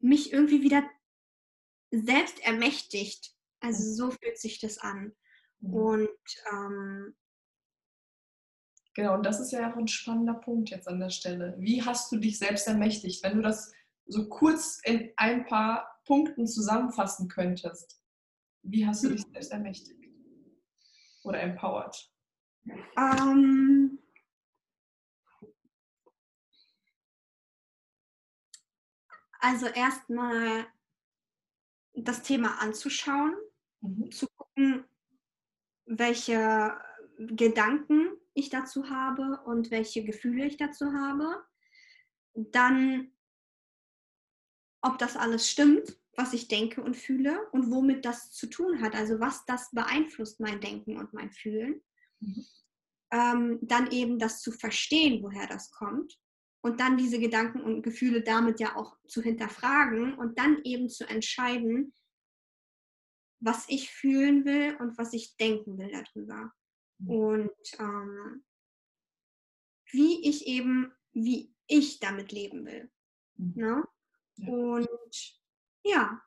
[0.00, 0.82] mich irgendwie wieder
[1.90, 3.32] selbst ermächtigt.
[3.60, 3.94] Also mhm.
[3.94, 5.14] so fühlt sich das an.
[5.60, 5.74] Mhm.
[5.74, 6.08] Und
[6.52, 7.16] ähm,
[8.94, 11.56] genau, und das ist ja auch ein spannender Punkt jetzt an der Stelle.
[11.58, 13.22] Wie hast du dich selbst ermächtigt?
[13.22, 13.72] Wenn du das
[14.06, 18.00] so kurz in ein paar Punkten zusammenfassen könntest,
[18.62, 20.04] wie hast du dich selbst ermächtigt
[21.24, 22.10] oder empowered?
[22.96, 23.98] Ähm,
[29.46, 30.66] also erstmal
[31.94, 33.32] das Thema anzuschauen,
[33.80, 34.10] mhm.
[34.10, 34.84] zu gucken,
[35.84, 36.76] welche
[37.16, 41.44] Gedanken ich dazu habe und welche Gefühle ich dazu habe.
[42.34, 43.12] Dann,
[44.82, 48.96] ob das alles stimmt, was ich denke und fühle und womit das zu tun hat,
[48.96, 51.80] also was das beeinflusst, mein Denken und mein Fühlen.
[52.18, 52.44] Mhm.
[53.12, 56.18] Ähm, dann eben das zu verstehen, woher das kommt
[56.66, 61.08] und dann diese Gedanken und Gefühle damit ja auch zu hinterfragen und dann eben zu
[61.08, 61.94] entscheiden,
[63.38, 66.52] was ich fühlen will und was ich denken will darüber.
[66.98, 67.10] Mhm.
[67.10, 68.44] Und ähm,
[69.92, 72.90] wie ich eben, wie ich damit leben will.
[73.36, 73.52] Mhm.
[73.54, 73.84] Ne?
[74.38, 74.48] Ja.
[74.48, 75.40] Und
[75.84, 76.22] ja,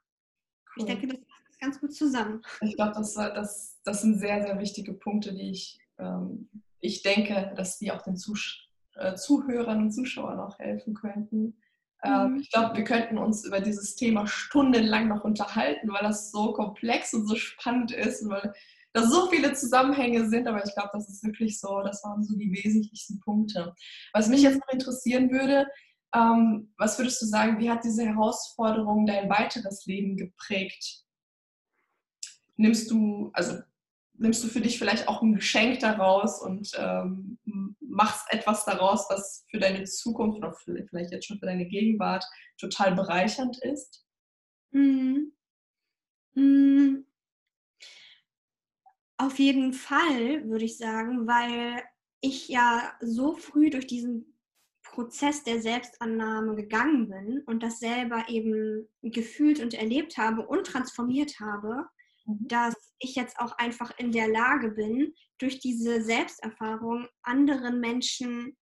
[0.68, 0.74] cool.
[0.78, 2.42] ich denke, das passt ganz gut zusammen.
[2.62, 7.54] Ich glaube, das, das, das sind sehr, sehr wichtige Punkte, die ich, ähm, ich denke,
[7.58, 8.69] dass die auch den Zusch
[9.00, 11.58] äh, Zuhörern und Zuschauern auch helfen könnten.
[12.04, 12.40] Ähm, mhm.
[12.40, 17.14] Ich glaube, wir könnten uns über dieses Thema stundenlang noch unterhalten, weil das so komplex
[17.14, 18.54] und so spannend ist, weil
[18.94, 22.36] da so viele Zusammenhänge sind, aber ich glaube, das ist wirklich so, das waren so
[22.36, 23.74] die wesentlichsten Punkte.
[24.14, 25.68] Was mich jetzt noch interessieren würde,
[26.16, 31.04] ähm, was würdest du sagen, wie hat diese Herausforderung dein weiteres Leben geprägt?
[32.58, 33.60] Nimmst du, also
[34.20, 37.38] nimmst du für dich vielleicht auch ein Geschenk daraus und ähm,
[37.80, 42.24] machst etwas daraus, was für deine Zukunft oder vielleicht jetzt schon für deine Gegenwart
[42.60, 44.06] total bereichernd ist?
[44.72, 45.32] Mhm.
[46.36, 47.06] Mhm.
[49.18, 51.84] Auf jeden Fall, würde ich sagen, weil
[52.22, 54.38] ich ja so früh durch diesen
[54.84, 61.40] Prozess der Selbstannahme gegangen bin und das selber eben gefühlt und erlebt habe und transformiert
[61.40, 61.88] habe.
[62.42, 68.58] Dass ich jetzt auch einfach in der Lage bin, durch diese Selbsterfahrung anderen Menschen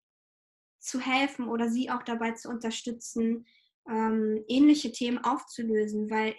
[0.78, 3.46] zu helfen oder sie auch dabei zu unterstützen,
[3.88, 6.36] ähm, ähnliche Themen aufzulösen, weil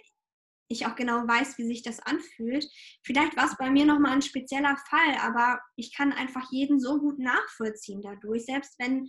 [0.68, 2.66] ich auch genau weiß, wie sich das anfühlt.
[3.02, 6.98] Vielleicht war es bei mir nochmal ein spezieller Fall, aber ich kann einfach jeden so
[6.98, 9.08] gut nachvollziehen dadurch, selbst wenn,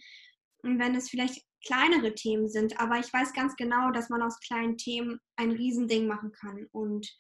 [0.63, 2.79] wenn es vielleicht kleinere Themen sind.
[2.79, 6.65] Aber ich weiß ganz genau, dass man aus kleinen Themen ein Riesending machen kann.
[6.71, 7.13] Und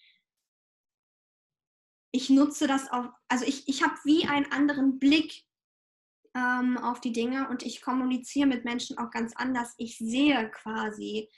[2.11, 5.43] ich nutze das auch, also ich, ich habe wie einen anderen Blick
[6.35, 9.75] ähm, auf die Dinge und ich kommuniziere mit Menschen auch ganz anders.
[9.77, 11.29] Ich sehe quasi,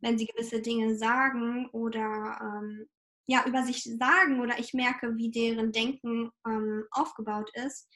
[0.00, 2.86] wenn sie gewisse Dinge sagen oder ähm,
[3.26, 7.88] ja, über sich sagen oder ich merke, wie deren Denken ähm, aufgebaut ist,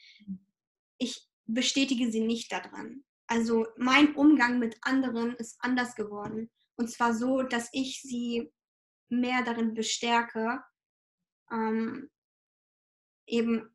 [0.97, 3.03] ich bestätige sie nicht daran.
[3.27, 6.49] Also mein Umgang mit anderen ist anders geworden.
[6.77, 8.51] Und zwar so, dass ich sie
[9.09, 10.63] mehr darin bestärke,
[11.51, 12.09] ähm,
[13.25, 13.69] eben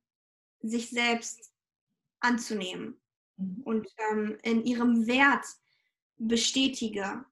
[0.60, 1.52] sich selbst
[2.20, 3.00] anzunehmen
[3.36, 3.62] mhm.
[3.64, 5.44] und ähm, in ihrem Wert
[6.16, 7.24] bestätige,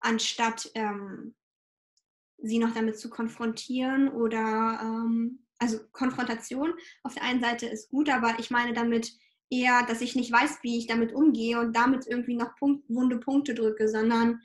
[0.00, 1.34] anstatt ähm,
[2.38, 8.10] sie noch damit zu konfrontieren oder ähm, also Konfrontation auf der einen Seite ist gut,
[8.10, 9.12] aber ich meine damit
[9.48, 13.18] eher, dass ich nicht weiß, wie ich damit umgehe und damit irgendwie noch Punkt, wunde
[13.18, 14.40] Punkte drücke, sondern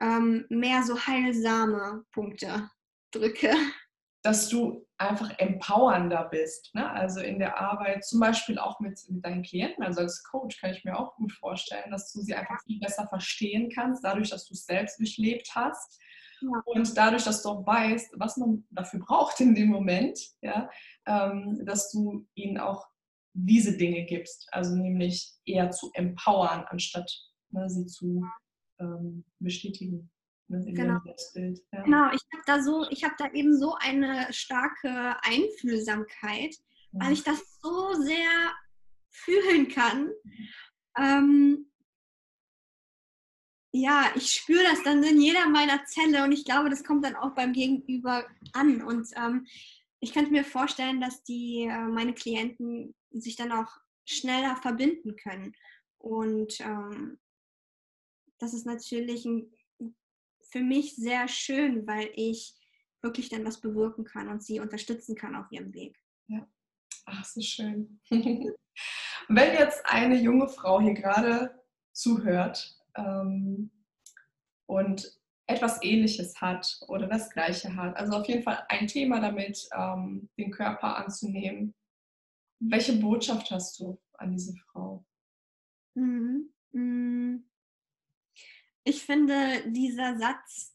[0.00, 2.70] ähm, mehr so heilsame Punkte
[3.10, 3.54] drücke
[4.22, 6.72] dass du einfach empowernder bist.
[6.74, 6.88] Ne?
[6.88, 10.70] Also in der Arbeit, zum Beispiel auch mit, mit deinen Klienten, also als Coach kann
[10.70, 14.46] ich mir auch gut vorstellen, dass du sie einfach viel besser verstehen kannst, dadurch, dass
[14.46, 16.00] du es selbst durchlebt hast.
[16.64, 20.68] Und dadurch, dass du auch weißt, was man dafür braucht in dem Moment, ja,
[21.06, 22.88] ähm, dass du ihnen auch
[23.32, 24.48] diese Dinge gibst.
[24.52, 27.10] Also nämlich eher zu empowern, anstatt
[27.50, 28.24] ne, sie zu
[28.80, 30.11] ähm, bestätigen.
[30.52, 31.00] Ne, genau.
[31.04, 31.82] Ja.
[31.82, 36.54] genau, ich habe da so, ich habe da eben so eine starke Einfühlsamkeit,
[36.92, 37.00] mhm.
[37.00, 38.52] weil ich das so sehr
[39.10, 40.10] fühlen kann.
[40.98, 41.66] Ähm,
[43.74, 47.16] ja, ich spüre das dann in jeder meiner Zelle und ich glaube, das kommt dann
[47.16, 48.82] auch beim Gegenüber an.
[48.82, 49.46] Und ähm,
[50.00, 53.70] ich könnte mir vorstellen, dass die äh, meine Klienten sich dann auch
[54.04, 55.54] schneller verbinden können.
[55.96, 57.18] Und ähm,
[58.38, 59.50] das ist natürlich ein,
[60.52, 62.54] für mich sehr schön, weil ich
[63.00, 65.98] wirklich dann was bewirken kann und sie unterstützen kann auf ihrem Weg.
[66.28, 66.46] Ja.
[67.06, 68.00] Ach, so schön.
[68.10, 73.70] Wenn jetzt eine junge Frau hier gerade zuhört ähm,
[74.66, 79.68] und etwas Ähnliches hat oder das Gleiche hat, also auf jeden Fall ein Thema damit,
[79.74, 81.74] ähm, den Körper anzunehmen,
[82.60, 85.04] welche Botschaft hast du an diese Frau?
[85.94, 86.52] Mhm.
[86.72, 87.51] mhm.
[88.84, 90.74] Ich finde, dieser Satz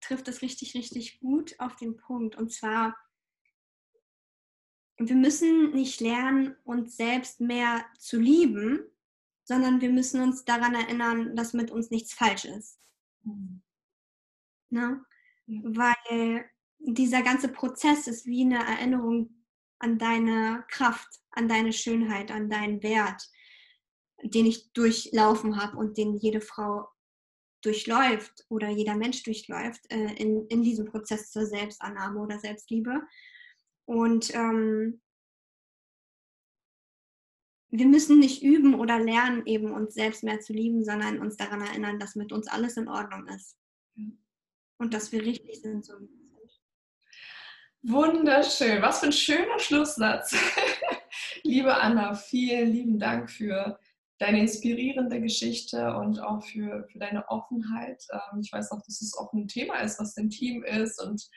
[0.00, 2.36] trifft es richtig, richtig gut auf den Punkt.
[2.36, 2.96] Und zwar,
[4.96, 8.80] wir müssen nicht lernen, uns selbst mehr zu lieben,
[9.44, 12.78] sondern wir müssen uns daran erinnern, dass mit uns nichts falsch ist.
[13.22, 13.62] Mhm.
[14.70, 15.04] Ne?
[15.46, 15.60] Ja.
[15.64, 19.44] Weil dieser ganze Prozess ist wie eine Erinnerung
[19.78, 23.28] an deine Kraft, an deine Schönheit, an deinen Wert,
[24.22, 26.88] den ich durchlaufen habe und den jede Frau
[27.62, 33.02] durchläuft oder jeder Mensch durchläuft äh, in, in diesem Prozess zur Selbstannahme oder Selbstliebe.
[33.84, 35.00] Und ähm,
[37.70, 41.60] wir müssen nicht üben oder lernen, eben uns selbst mehr zu lieben, sondern uns daran
[41.60, 43.56] erinnern, dass mit uns alles in Ordnung ist.
[44.78, 45.94] Und dass wir richtig sind, so.
[47.82, 48.82] Wunderschön.
[48.82, 50.34] Was für ein schöner Schlusssatz.
[51.42, 53.78] Liebe Anna, vielen lieben Dank für
[54.18, 58.02] deine inspirierende Geschichte und auch für, für deine Offenheit.
[58.12, 61.28] Ähm, ich weiß auch, dass es auch ein Thema ist, was intim ist und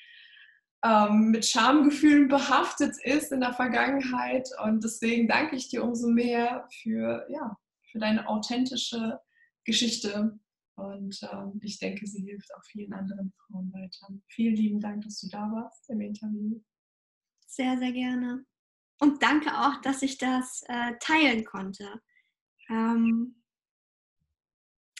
[0.84, 4.50] ähm, mit Schamgefühlen behaftet ist in der Vergangenheit.
[4.64, 7.56] Und deswegen danke ich dir umso mehr für, ja,
[7.92, 9.20] für deine authentische
[9.64, 10.40] Geschichte.
[10.76, 14.08] Und ähm, ich denke, sie hilft auch vielen anderen Frauen weiter.
[14.28, 16.60] Vielen lieben Dank, dass du da warst im Interview.
[17.46, 18.44] Sehr, sehr gerne.
[19.00, 22.02] Und danke auch, dass ich das äh, teilen konnte.
[22.72, 23.36] Ähm,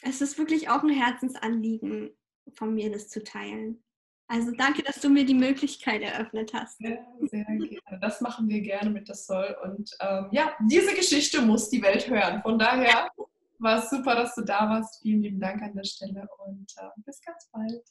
[0.02, 2.10] es ist wirklich auch ein Herzensanliegen
[2.52, 3.82] von mir, das zu teilen.
[4.28, 6.78] Also danke, dass du mir die Möglichkeit eröffnet hast.
[6.78, 8.00] Sehr, sehr gerne.
[8.00, 9.56] Das machen wir gerne mit der Soll.
[9.62, 12.40] Und ähm, ja, diese Geschichte muss die Welt hören.
[12.42, 13.10] Von daher
[13.58, 15.02] war es super, dass du da warst.
[15.02, 17.82] Vielen lieben Dank an der Stelle und äh, bis ganz bald.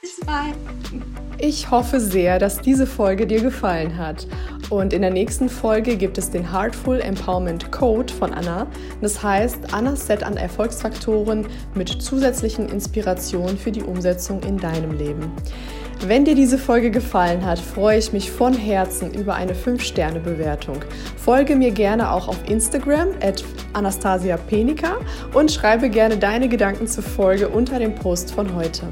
[0.00, 0.20] Bis.
[1.38, 4.26] Ich hoffe sehr, dass diese Folge dir gefallen hat.
[4.70, 8.66] Und in der nächsten Folge gibt es den Heartful Empowerment Code von Anna.
[9.00, 15.30] Das heißt, Annas Set an Erfolgsfaktoren mit zusätzlichen Inspirationen für die Umsetzung in deinem Leben.
[16.06, 20.80] Wenn dir diese Folge gefallen hat, freue ich mich von Herzen über eine 5-Sterne-Bewertung.
[21.16, 24.96] Folge mir gerne auch auf Instagram at Anastasia Penica
[25.32, 28.88] und schreibe gerne deine Gedanken zur Folge unter dem Post von heute.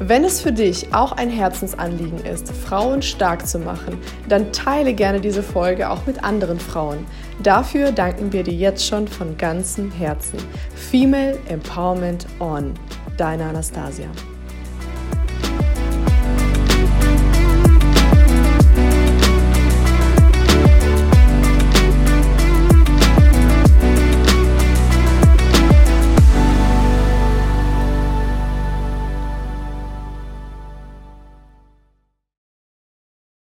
[0.00, 5.20] Wenn es für dich auch ein Herzensanliegen ist, Frauen stark zu machen, dann teile gerne
[5.20, 7.06] diese Folge auch mit anderen Frauen.
[7.42, 10.38] Dafür danken wir dir jetzt schon von ganzem Herzen.
[10.74, 12.74] Female Empowerment On.
[13.16, 14.08] Deine Anastasia.